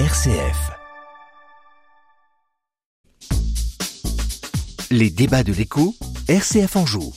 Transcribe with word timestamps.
RCF. 0.00 0.72
Les 4.90 5.10
débats 5.10 5.44
de 5.44 5.52
l'écho, 5.52 5.94
RCF 6.26 6.74
en 6.74 6.84
joue. 6.84 7.12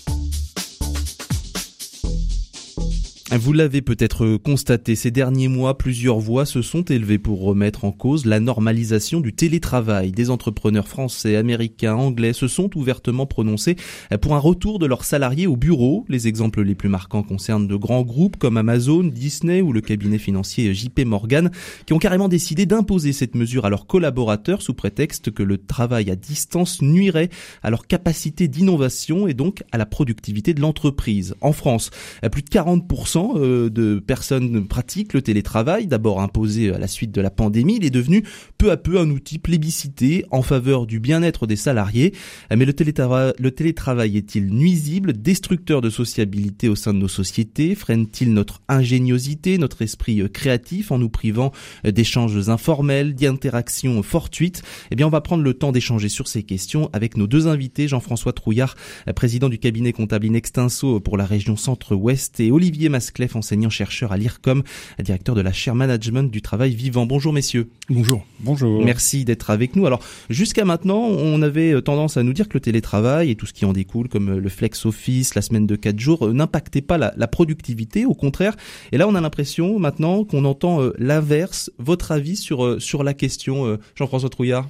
Vous 3.36 3.52
l'avez 3.52 3.82
peut-être 3.82 4.38
constaté, 4.38 4.96
ces 4.96 5.12
derniers 5.12 5.50
mois, 5.50 5.78
plusieurs 5.78 6.18
voix 6.18 6.46
se 6.46 6.62
sont 6.62 6.84
élevées 6.84 7.18
pour 7.18 7.42
remettre 7.42 7.84
en 7.84 7.92
cause 7.92 8.26
la 8.26 8.40
normalisation 8.40 9.20
du 9.20 9.34
télétravail. 9.34 10.14
Des 10.14 10.30
entrepreneurs 10.30 10.88
français, 10.88 11.36
américains, 11.36 11.96
anglais 11.96 12.32
se 12.32 12.48
sont 12.48 12.70
ouvertement 12.78 13.26
prononcés 13.26 13.76
pour 14.22 14.34
un 14.36 14.40
retour 14.40 14.80
de 14.80 14.86
leurs 14.86 15.04
salariés 15.04 15.46
au 15.46 15.58
bureau. 15.58 16.06
Les 16.08 16.30
exemples 16.30 16.62
les 16.62 16.74
plus 16.74 16.88
marquants 16.88 17.22
concernent 17.22 17.68
de 17.68 17.76
grands 17.76 18.04
groupes 18.04 18.38
comme 18.38 18.56
Amazon, 18.56 19.04
Disney 19.04 19.62
ou 19.62 19.74
le 19.74 19.82
cabinet 19.82 20.20
financier 20.20 20.74
JP 20.74 21.02
Morgan 21.06 21.52
qui 21.86 21.92
ont 21.92 22.00
carrément 22.00 22.30
décidé 22.30 22.66
d'imposer 22.66 23.12
cette 23.12 23.36
mesure 23.36 23.66
à 23.66 23.70
leurs 23.70 23.88
collaborateurs 23.88 24.62
sous 24.62 24.74
prétexte 24.74 25.32
que 25.32 25.44
le 25.44 25.58
travail 25.58 26.10
à 26.10 26.16
distance 26.16 26.82
nuirait 26.82 27.30
à 27.62 27.72
leur 27.72 27.88
capacité 27.88 28.48
d'innovation 28.48 29.28
et 29.28 29.34
donc 29.34 29.64
à 29.74 29.78
la 29.78 29.86
productivité 29.86 30.54
de 30.54 30.62
l'entreprise. 30.62 31.36
En 31.42 31.52
France, 31.52 31.92
plus 32.32 32.42
de 32.42 32.50
40% 32.50 33.17
euh, 33.18 33.70
de 33.70 34.00
personnes 34.00 34.68
pratiquent 34.68 35.14
le 35.14 35.22
télétravail, 35.22 35.88
d'abord 35.88 36.22
imposé 36.22 36.72
à 36.72 36.78
la 36.78 36.88
suite 36.88 37.12
de 37.12 37.22
la 37.22 37.30
pandémie, 37.30 37.78
il 37.78 37.86
est 37.86 37.90
devenu 37.90 38.24
peu 38.58 38.72
à 38.72 38.78
peu 38.78 39.00
un 39.00 39.10
outil 39.10 39.40
plébiscité 39.40 40.26
en 40.32 40.42
faveur 40.42 40.86
du 40.86 41.00
bien-être 41.00 41.48
des 41.48 41.56
salariés. 41.56 42.14
Mais 42.56 42.66
le 42.66 42.74
télétravail, 42.74 44.18
est-il 44.18 44.48
nuisible, 44.48 45.14
destructeur 45.14 45.82
de 45.82 45.90
sociabilité 45.90 46.70
au 46.70 46.76
sein 46.76 46.94
de 46.94 47.00
nos 47.00 47.08
sociétés? 47.08 47.76
Freine-t-il 47.76 48.34
notre 48.34 48.62
ingéniosité, 48.68 49.58
notre 49.58 49.82
esprit 49.82 50.22
euh, 50.22 50.28
créatif 50.28 50.92
en 50.92 51.00
nous 51.00 51.10
privant 51.10 51.52
euh, 51.86 51.92
d'échanges 51.92 52.50
informels, 52.50 53.16
d'interactions 53.16 54.04
fortuites? 54.04 54.62
Eh 54.92 54.96
bien, 54.96 55.08
on 55.08 55.12
va 55.12 55.22
prendre 55.22 55.44
le 55.44 55.54
temps 55.54 55.72
d'échanger 55.72 56.10
sur 56.10 56.28
ces 56.28 56.44
questions 56.44 56.90
avec 56.94 57.18
nos 57.18 57.28
deux 57.28 57.48
invités, 57.48 57.88
Jean-François 57.88 58.34
Trouillard, 58.34 58.76
président 59.16 59.50
du 59.50 59.58
cabinet 59.58 59.92
comptable 59.92 60.28
Inextinso 60.28 61.00
pour 61.00 61.18
la 61.18 61.26
région 61.26 61.56
Centre-Ouest 61.56 62.40
et 62.40 62.52
Olivier 62.52 62.90
Massé 62.90 63.07
Clef, 63.12 63.36
enseignant-chercheur 63.36 64.12
à 64.12 64.18
l'IRCOM, 64.18 64.64
directeur 65.00 65.36
de 65.36 65.42
la 65.42 65.54
chaire 65.54 65.76
management 65.76 66.32
du 66.32 66.42
travail 66.42 66.74
vivant. 66.74 67.06
Bonjour 67.06 67.34
messieurs. 67.34 67.70
Bonjour. 67.90 68.26
Bonjour. 68.40 68.84
Merci 68.84 69.26
d'être 69.26 69.50
avec 69.50 69.76
nous. 69.76 69.86
Alors, 69.86 70.02
jusqu'à 70.30 70.66
maintenant, 70.66 71.02
on 71.02 71.42
avait 71.42 71.82
tendance 71.82 72.18
à 72.18 72.24
nous 72.24 72.34
dire 72.34 72.48
que 72.48 72.56
le 72.56 72.62
télétravail 72.62 73.32
et 73.32 73.36
tout 73.36 73.46
ce 73.46 73.54
qui 73.54 73.66
en 73.66 73.74
découle, 73.74 74.10
comme 74.10 74.38
le 74.38 74.50
flex 74.50 74.86
office, 74.86 75.36
la 75.36 75.42
semaine 75.42 75.68
de 75.68 75.76
4 75.76 76.00
jours, 76.00 76.28
euh, 76.28 76.34
n'impactait 76.34 76.82
pas 76.82 76.98
la, 76.98 77.14
la, 77.16 77.28
productivité, 77.28 78.06
au 78.06 78.14
contraire. 78.14 78.56
Et 78.92 78.98
là, 78.98 79.08
on 79.08 79.16
a 79.16 79.22
l'impression 79.22 79.80
maintenant 79.80 80.24
qu'on 80.24 80.46
entend 80.46 80.82
euh, 80.82 80.94
l'inverse. 80.98 81.72
Votre 81.78 82.12
avis 82.12 82.36
sur, 82.36 82.66
euh, 82.66 82.80
sur 82.80 83.04
la 83.04 83.14
question, 83.14 83.78
Jean-François 83.96 84.30
Trouillard? 84.30 84.68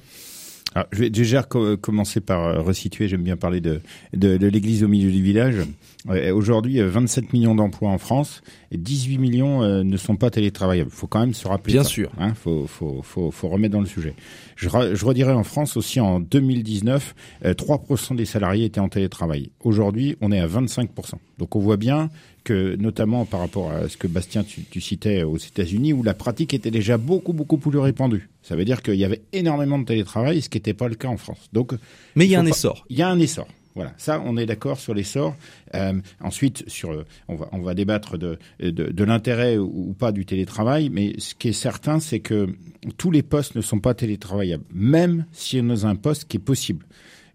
Alors, 0.74 0.86
je 0.92 1.00
vais 1.00 1.10
déjà 1.10 1.42
commencer 1.42 2.20
par 2.20 2.64
resituer, 2.64 3.08
j'aime 3.08 3.22
bien 3.22 3.36
parler 3.36 3.60
de, 3.60 3.80
de, 4.14 4.36
de 4.36 4.46
l'église 4.46 4.84
au 4.84 4.88
milieu 4.88 5.10
du 5.10 5.22
village. 5.22 5.56
Aujourd'hui, 6.06 6.80
27 6.80 7.24
euh, 7.24 7.26
millions 7.32 7.54
d'emplois 7.56 7.90
en 7.90 7.98
France 7.98 8.42
et 8.70 8.76
18 8.76 9.18
millions 9.18 9.62
euh, 9.62 9.82
ne 9.82 9.96
sont 9.96 10.16
pas 10.16 10.30
télétravaillables. 10.30 10.90
Il 10.92 10.96
faut 10.96 11.08
quand 11.08 11.20
même 11.20 11.34
se 11.34 11.48
rappeler. 11.48 11.72
Bien 11.72 11.82
sûr. 11.82 12.10
Il 12.18 12.22
hein, 12.22 12.34
faut, 12.34 12.66
faut, 12.68 13.00
faut, 13.02 13.30
faut, 13.32 13.48
remettre 13.48 13.72
dans 13.72 13.80
le 13.80 13.86
sujet. 13.86 14.14
Je, 14.54 14.68
je 14.68 15.04
redirais 15.04 15.32
en 15.32 15.42
France 15.42 15.76
aussi 15.76 15.98
en 15.98 16.20
2019, 16.20 17.14
3% 17.44 18.12
euh, 18.12 18.16
des 18.16 18.24
salariés 18.24 18.66
étaient 18.66 18.80
en 18.80 18.88
télétravail. 18.88 19.50
Aujourd'hui, 19.60 20.16
on 20.20 20.30
est 20.30 20.38
à 20.38 20.46
25%. 20.46 21.14
Donc 21.38 21.56
on 21.56 21.58
voit 21.58 21.76
bien 21.76 22.10
que, 22.44 22.76
notamment 22.76 23.24
par 23.24 23.40
rapport 23.40 23.72
à 23.72 23.88
ce 23.88 23.96
que 23.96 24.06
Bastien 24.06 24.44
tu, 24.44 24.62
tu 24.62 24.80
citais 24.80 25.24
aux 25.24 25.36
États-Unis, 25.36 25.92
où 25.92 26.04
la 26.04 26.14
pratique 26.14 26.54
était 26.54 26.70
déjà 26.70 26.96
beaucoup 26.96 27.32
beaucoup 27.32 27.58
plus 27.58 27.78
répandue. 27.78 28.28
Ça 28.42 28.56
veut 28.56 28.64
dire 28.64 28.82
qu'il 28.82 28.94
y 28.94 29.04
avait 29.04 29.22
énormément 29.32 29.78
de 29.78 29.84
télétravail, 29.84 30.40
ce 30.42 30.48
qui 30.48 30.58
n'était 30.58 30.74
pas 30.74 30.88
le 30.88 30.94
cas 30.94 31.08
en 31.08 31.16
France. 31.16 31.48
Donc, 31.52 31.72
mais 32.14 32.24
il 32.24 32.30
y 32.30 32.36
a 32.36 32.40
un 32.40 32.46
essor. 32.46 32.86
Il 32.88 32.96
y 32.96 33.02
a 33.02 33.08
un 33.08 33.18
essor. 33.18 33.48
Voilà, 33.78 33.94
ça, 33.96 34.20
on 34.26 34.36
est 34.36 34.44
d'accord 34.44 34.80
sur 34.80 34.92
l'essor. 34.92 35.36
Euh, 35.76 35.92
ensuite, 36.20 36.68
sur, 36.68 37.04
on 37.28 37.36
va, 37.36 37.48
on 37.52 37.60
va 37.60 37.74
débattre 37.74 38.18
de, 38.18 38.36
de, 38.58 38.70
de 38.70 39.04
l'intérêt 39.04 39.56
ou, 39.56 39.94
pas 39.96 40.10
du 40.10 40.26
télétravail, 40.26 40.90
mais 40.90 41.14
ce 41.18 41.36
qui 41.36 41.50
est 41.50 41.52
certain, 41.52 42.00
c'est 42.00 42.18
que 42.18 42.48
tous 42.96 43.12
les 43.12 43.22
postes 43.22 43.54
ne 43.54 43.60
sont 43.60 43.78
pas 43.78 43.94
télétravaillables, 43.94 44.64
même 44.74 45.26
si 45.30 45.60
on 45.62 45.70
a 45.70 45.86
un 45.86 45.94
poste 45.94 46.24
qui 46.24 46.38
est 46.38 46.40
possible. 46.40 46.86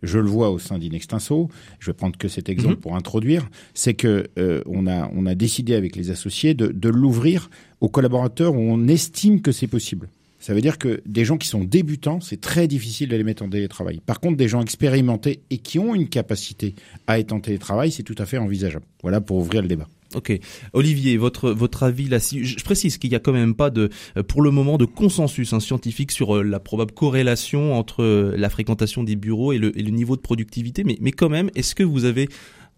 Je 0.01 0.19
le 0.19 0.27
vois 0.27 0.49
au 0.49 0.59
sein 0.59 0.79
d'Inextinso. 0.79 1.47
Je 1.79 1.91
vais 1.91 1.93
prendre 1.93 2.17
que 2.17 2.27
cet 2.27 2.49
exemple 2.49 2.75
mhm. 2.75 2.81
pour 2.81 2.97
introduire. 2.97 3.47
C'est 3.73 3.93
que 3.93 4.27
euh, 4.37 4.61
on 4.65 4.85
a 4.85 5.09
on 5.15 5.25
a 5.25 5.35
décidé 5.35 5.75
avec 5.75 5.95
les 5.95 6.11
associés 6.11 6.55
de, 6.55 6.67
de 6.67 6.89
l'ouvrir 6.89 7.49
aux 7.79 7.87
collaborateurs 7.87 8.53
où 8.53 8.59
on 8.59 8.89
estime 8.89 9.41
que 9.41 9.53
c'est 9.53 9.67
possible. 9.67 10.09
Ça 10.43 10.53
veut 10.53 10.59
dire 10.59 10.77
que 10.77 11.01
des 11.05 11.23
gens 11.23 11.37
qui 11.37 11.47
sont 11.47 11.63
débutants, 11.63 12.19
c'est 12.19 12.41
très 12.41 12.67
difficile 12.67 13.07
de 13.07 13.15
les 13.15 13.23
mettre 13.23 13.43
en 13.43 13.49
télétravail. 13.49 14.01
Par 14.05 14.19
contre, 14.19 14.35
des 14.35 14.49
gens 14.49 14.61
expérimentés 14.61 15.39
et 15.49 15.57
qui 15.57 15.79
ont 15.79 15.95
une 15.95 16.09
capacité 16.09 16.75
à 17.07 17.17
être 17.17 17.31
en 17.31 17.39
télétravail, 17.39 17.93
c'est 17.93 18.03
tout 18.03 18.15
à 18.17 18.25
fait 18.25 18.37
envisageable. 18.37 18.83
Voilà 19.03 19.21
pour 19.21 19.37
ouvrir 19.37 19.61
le 19.61 19.69
débat. 19.69 19.87
Ok, 20.15 20.37
Olivier, 20.73 21.15
votre 21.15 21.51
votre 21.51 21.83
avis 21.83 22.09
là, 22.09 22.19
si, 22.19 22.43
je 22.43 22.61
précise 22.63 22.97
qu'il 22.97 23.09
y 23.13 23.15
a 23.15 23.19
quand 23.19 23.31
même 23.31 23.55
pas 23.55 23.69
de, 23.69 23.89
euh, 24.17 24.21
pour 24.21 24.41
le 24.41 24.51
moment, 24.51 24.77
de 24.77 24.83
consensus 24.83 25.53
hein, 25.53 25.61
scientifique 25.61 26.11
sur 26.11 26.35
euh, 26.35 26.43
la 26.43 26.59
probable 26.59 26.91
corrélation 26.91 27.73
entre 27.73 28.03
euh, 28.03 28.35
la 28.37 28.49
fréquentation 28.49 29.03
des 29.03 29.15
bureaux 29.15 29.53
et 29.53 29.57
le, 29.57 29.77
et 29.79 29.81
le 29.81 29.91
niveau 29.91 30.17
de 30.17 30.21
productivité, 30.21 30.83
mais 30.83 30.97
mais 30.99 31.13
quand 31.13 31.29
même, 31.29 31.51
est-ce 31.55 31.73
que 31.73 31.83
vous 31.83 32.03
avez 32.03 32.27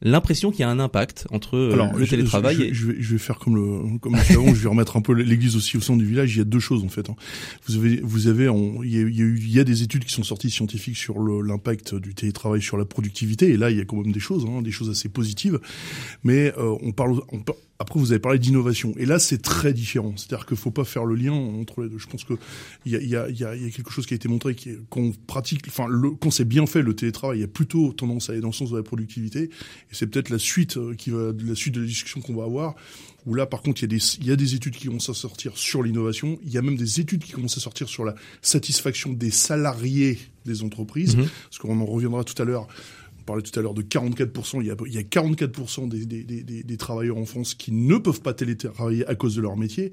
l'impression 0.01 0.51
qu'il 0.51 0.61
y 0.61 0.63
a 0.63 0.69
un 0.69 0.79
impact 0.79 1.27
entre 1.31 1.55
euh, 1.55 1.73
Alors, 1.73 1.93
le 1.93 2.07
télétravail 2.07 2.55
je, 2.55 2.63
et... 2.63 2.73
je, 2.73 2.87
vais, 2.87 2.95
je 2.99 3.11
vais 3.13 3.17
faire 3.17 3.39
comme 3.39 3.55
le 3.55 3.97
comme 3.99 4.15
avant, 4.15 4.47
je 4.53 4.61
vais 4.61 4.69
remettre 4.69 4.97
un 4.97 5.01
peu 5.01 5.13
l'église 5.13 5.55
aussi 5.55 5.77
au 5.77 5.81
centre 5.81 5.99
du 5.99 6.05
village. 6.05 6.35
Il 6.35 6.39
y 6.39 6.41
a 6.41 6.45
deux 6.45 6.59
choses 6.59 6.83
en 6.83 6.89
fait. 6.89 7.09
Hein. 7.09 7.15
Vous 7.67 7.77
avez 7.77 8.01
vous 8.03 8.27
avez 8.27 8.45
il, 8.83 8.91
y 8.91 8.97
a, 8.97 9.01
il, 9.01 9.15
y 9.15 9.21
a 9.21 9.25
eu, 9.25 9.37
il 9.37 9.51
y 9.51 9.59
a 9.59 9.63
des 9.63 9.83
études 9.83 10.05
qui 10.05 10.13
sont 10.13 10.23
sorties 10.23 10.49
scientifiques 10.49 10.97
sur 10.97 11.19
l'impact 11.19 11.95
du 11.95 12.13
télétravail 12.13 12.61
sur 12.61 12.77
la 12.77 12.85
productivité 12.85 13.49
et 13.49 13.57
là 13.57 13.71
il 13.71 13.77
y 13.77 13.81
a 13.81 13.85
quand 13.85 13.97
même 13.97 14.11
des 14.11 14.19
choses, 14.19 14.45
hein, 14.49 14.61
des 14.61 14.71
choses 14.71 14.89
assez 14.89 15.09
positives. 15.09 15.59
Mais 16.23 16.53
euh, 16.57 16.75
on 16.81 16.91
parle 16.91 17.21
on, 17.31 17.39
après, 17.77 17.99
vous 17.99 18.11
avez 18.11 18.19
parlé 18.19 18.39
d'innovation. 18.39 18.93
Et 18.97 19.05
là, 19.05 19.19
c'est 19.19 19.41
très 19.41 19.73
différent. 19.73 20.13
C'est-à-dire 20.15 20.45
qu'il 20.45 20.55
faut 20.55 20.71
pas 20.71 20.85
faire 20.85 21.03
le 21.03 21.15
lien 21.15 21.33
entre 21.33 21.83
les 21.83 21.89
deux. 21.89 21.97
Je 21.97 22.07
pense 22.07 22.23
que 22.23 22.33
il 22.85 22.93
y 22.93 22.95
a, 22.95 23.01
y, 23.01 23.15
a, 23.15 23.29
y, 23.29 23.43
a, 23.43 23.69
quelque 23.69 23.91
chose 23.91 24.05
qui 24.05 24.13
a 24.13 24.15
été 24.15 24.29
montré, 24.29 24.55
qu'on 24.89 25.11
pratique, 25.11 25.63
enfin, 25.67 25.87
le, 25.89 26.11
quand 26.11 26.31
c'est 26.31 26.45
bien 26.45 26.65
fait, 26.67 26.81
le 26.81 26.95
télétravail, 26.95 27.39
il 27.39 27.41
y 27.41 27.45
a 27.45 27.49
plutôt 27.49 27.91
tendance 27.91 28.29
à 28.29 28.33
aller 28.33 28.41
dans 28.41 28.49
le 28.49 28.53
sens 28.53 28.71
de 28.71 28.77
la 28.77 28.83
productivité. 28.83 29.43
Et 29.43 29.49
c'est 29.91 30.07
peut-être 30.07 30.29
la 30.29 30.39
suite 30.39 30.77
euh, 30.77 30.95
qui 30.95 31.09
va, 31.09 31.31
la 31.37 31.55
suite 31.55 31.75
de 31.75 31.81
la 31.81 31.87
discussion 31.87 32.21
qu'on 32.21 32.35
va 32.35 32.45
avoir. 32.45 32.75
Où 33.25 33.33
là, 33.33 33.45
par 33.45 33.61
contre, 33.61 33.81
il 33.81 33.91
y 33.91 33.95
a 33.95 33.97
des, 33.97 34.05
il 34.19 34.27
y 34.27 34.31
a 34.31 34.35
des 34.35 34.55
études 34.55 34.75
qui 34.75 34.85
commencent 34.85 35.09
à 35.09 35.13
sortir 35.13 35.57
sur 35.57 35.83
l'innovation. 35.83 36.39
Il 36.45 36.51
y 36.51 36.57
a 36.57 36.61
même 36.61 36.77
des 36.77 37.01
études 37.01 37.23
qui 37.23 37.33
commencent 37.33 37.57
à 37.57 37.61
sortir 37.61 37.89
sur 37.89 38.05
la 38.05 38.15
satisfaction 38.41 39.11
des 39.11 39.31
salariés 39.31 40.19
des 40.45 40.63
entreprises. 40.63 41.17
Mm-hmm. 41.17 41.27
Parce 41.49 41.57
qu'on 41.57 41.81
en 41.81 41.85
reviendra 41.85 42.23
tout 42.23 42.39
à 42.41 42.45
l'heure 42.45 42.67
parlait 43.25 43.41
tout 43.41 43.57
à 43.59 43.61
l'heure 43.61 43.73
de 43.73 43.81
44%, 43.81 44.61
il 44.61 44.67
y 44.67 44.71
a, 44.71 44.75
il 44.85 44.93
y 44.93 44.97
a 44.97 45.01
44% 45.01 45.89
des, 45.89 46.05
des, 46.05 46.23
des, 46.23 46.63
des, 46.63 46.77
travailleurs 46.77 47.17
en 47.17 47.25
France 47.25 47.53
qui 47.53 47.71
ne 47.71 47.97
peuvent 47.97 48.21
pas 48.21 48.33
télétravailler 48.33 49.05
à 49.07 49.15
cause 49.15 49.35
de 49.35 49.41
leur 49.41 49.57
métier, 49.57 49.91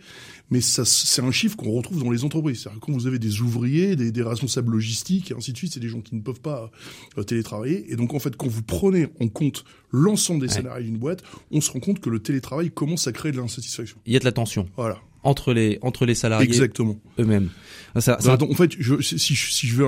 mais 0.51 0.61
ça, 0.61 0.85
c'est 0.85 1.23
un 1.23 1.31
chiffre 1.31 1.57
qu'on 1.57 1.73
retrouve 1.73 2.03
dans 2.03 2.11
les 2.11 2.25
entreprises. 2.25 2.63
C'est-à-dire 2.63 2.81
quand 2.81 2.93
vous 2.93 3.07
avez 3.07 3.19
des 3.19 3.41
ouvriers, 3.41 3.97
des, 3.97 4.13
des 4.13 4.23
responsables 4.23 4.73
logistiques, 4.73 5.31
et 5.31 5.35
ainsi 5.35 5.53
de 5.53 5.57
suite, 5.57 5.73
c'est 5.73 5.81
des 5.81 5.89
gens 5.89 6.01
qui 6.01 6.15
ne 6.15 6.21
peuvent 6.21 6.41
pas 6.41 6.71
euh, 7.19 7.23
télétravailler. 7.23 7.91
Et 7.91 7.97
donc, 7.97 8.15
en 8.15 8.19
fait, 8.19 8.37
quand 8.37 8.49
vous 8.49 8.63
prenez 8.63 9.09
en 9.21 9.29
compte 9.29 9.65
l'ensemble 9.91 10.41
des 10.41 10.53
salariés 10.53 10.85
d'une 10.85 10.99
boîte, 10.99 11.23
on 11.51 11.61
se 11.61 11.71
rend 11.71 11.81
compte 11.81 12.01
que 12.01 12.11
le 12.11 12.21
télétravail 12.21 12.71
commence 12.71 13.07
à 13.07 13.13
créer 13.13 13.33
de 13.33 13.39
l'insatisfaction. 13.39 13.99
Il 14.07 14.13
y 14.13 14.17
a 14.17 14.21
de 14.21 14.25
la 14.25 14.33
tension. 14.33 14.69
Voilà 14.77 14.99
entre 15.23 15.53
les 15.53 15.79
entre 15.83 16.07
les 16.07 16.15
salariés 16.15 16.47
Exactement. 16.47 16.99
eux-mêmes. 17.19 17.51
Ça, 17.99 18.19
ça... 18.21 18.39
en 18.41 18.55
fait, 18.55 18.73
je, 18.79 19.01
si, 19.03 19.37
si 19.37 19.67
je 19.67 19.77
veux, 19.77 19.87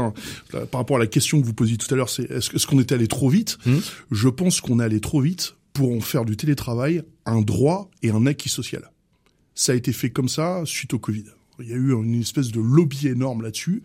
par 0.71 0.81
rapport 0.81 0.97
à 0.97 1.01
la 1.01 1.07
question 1.07 1.41
que 1.41 1.47
vous 1.47 1.55
posiez 1.55 1.79
tout 1.79 1.93
à 1.93 1.97
l'heure, 1.97 2.11
c'est 2.11 2.31
est-ce, 2.31 2.55
est 2.55 2.67
qu'on 2.67 2.79
était 2.79 2.95
allé 2.95 3.09
trop 3.09 3.31
vite 3.31 3.57
hmm. 3.65 3.79
Je 4.11 4.29
pense 4.29 4.61
qu'on 4.61 4.81
est 4.81 4.85
allé 4.85 5.01
trop 5.01 5.23
vite 5.23 5.55
pour 5.73 5.93
en 5.93 6.01
faire 6.01 6.25
du 6.25 6.37
télétravail 6.37 7.03
un 7.25 7.41
droit 7.41 7.91
et 8.03 8.11
un 8.11 8.27
acquis 8.27 8.51
social. 8.51 8.91
Ça 9.55 9.73
a 9.73 9.75
été 9.75 9.93
fait 9.93 10.11
comme 10.11 10.29
ça 10.29 10.63
suite 10.67 10.93
au 10.93 10.99
Covid. 10.99 11.25
Il 11.61 11.69
y 11.69 11.73
a 11.73 11.77
eu 11.77 11.93
une 11.93 12.21
espèce 12.21 12.51
de 12.51 12.61
lobby 12.61 13.09
énorme 13.09 13.43
là-dessus, 13.43 13.83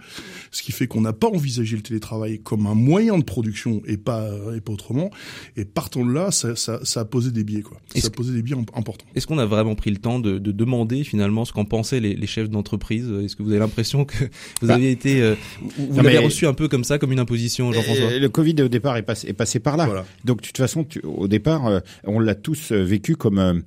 ce 0.51 0.63
qui 0.63 0.71
fait 0.71 0.87
qu'on 0.87 1.01
n'a 1.01 1.13
pas 1.13 1.27
envisagé 1.27 1.75
le 1.75 1.81
télétravail 1.83 2.39
comme 2.41 2.65
un 2.67 2.73
moyen 2.73 3.17
de 3.17 3.23
production 3.23 3.81
et 3.85 3.97
pas 3.97 4.27
et 4.55 4.61
pas 4.61 4.73
autrement. 4.73 5.11
Et 5.55 5.65
partant 5.65 6.05
de 6.05 6.11
là, 6.11 6.31
ça, 6.31 6.55
ça, 6.55 6.79
ça 6.83 7.01
a 7.01 7.05
posé 7.05 7.31
des 7.31 7.43
biais 7.43 7.61
quoi. 7.61 7.77
Ça 7.95 8.07
a 8.07 8.09
posé 8.09 8.33
des 8.33 8.41
biais 8.41 8.55
importants. 8.73 9.05
Est-ce 9.15 9.27
qu'on 9.27 9.37
a 9.37 9.45
vraiment 9.45 9.75
pris 9.75 9.91
le 9.91 9.97
temps 9.97 10.19
de, 10.19 10.37
de 10.39 10.51
demander 10.51 11.03
finalement 11.03 11.45
ce 11.45 11.53
qu'en 11.53 11.65
pensaient 11.65 11.99
les, 11.99 12.15
les 12.15 12.27
chefs 12.27 12.49
d'entreprise? 12.49 13.09
Est-ce 13.23 13.35
que 13.35 13.43
vous 13.43 13.51
avez 13.51 13.59
l'impression 13.59 14.05
que 14.05 14.25
vous 14.61 14.67
bah, 14.67 14.75
avez 14.75 14.91
été, 14.91 15.21
euh, 15.21 15.35
vous 15.77 16.01
l'avez 16.01 16.17
reçu 16.17 16.47
un 16.47 16.53
peu 16.53 16.67
comme 16.67 16.83
ça, 16.83 16.97
comme 16.97 17.11
une 17.11 17.19
imposition, 17.19 17.71
Jean-François? 17.71 18.17
Le 18.17 18.29
Covid 18.29 18.61
au 18.63 18.67
départ 18.67 18.97
est 18.97 19.03
passé, 19.03 19.27
est 19.27 19.33
passé 19.33 19.59
par 19.59 19.77
là. 19.77 20.05
Donc 20.25 20.41
de 20.41 20.47
toute 20.47 20.57
façon, 20.57 20.83
tu, 20.83 20.99
au 21.01 21.27
départ, 21.27 21.67
euh, 21.67 21.79
on 22.03 22.19
l'a 22.19 22.35
tous 22.35 22.71
euh, 22.71 22.83
vécu 22.83 23.15
comme 23.15 23.63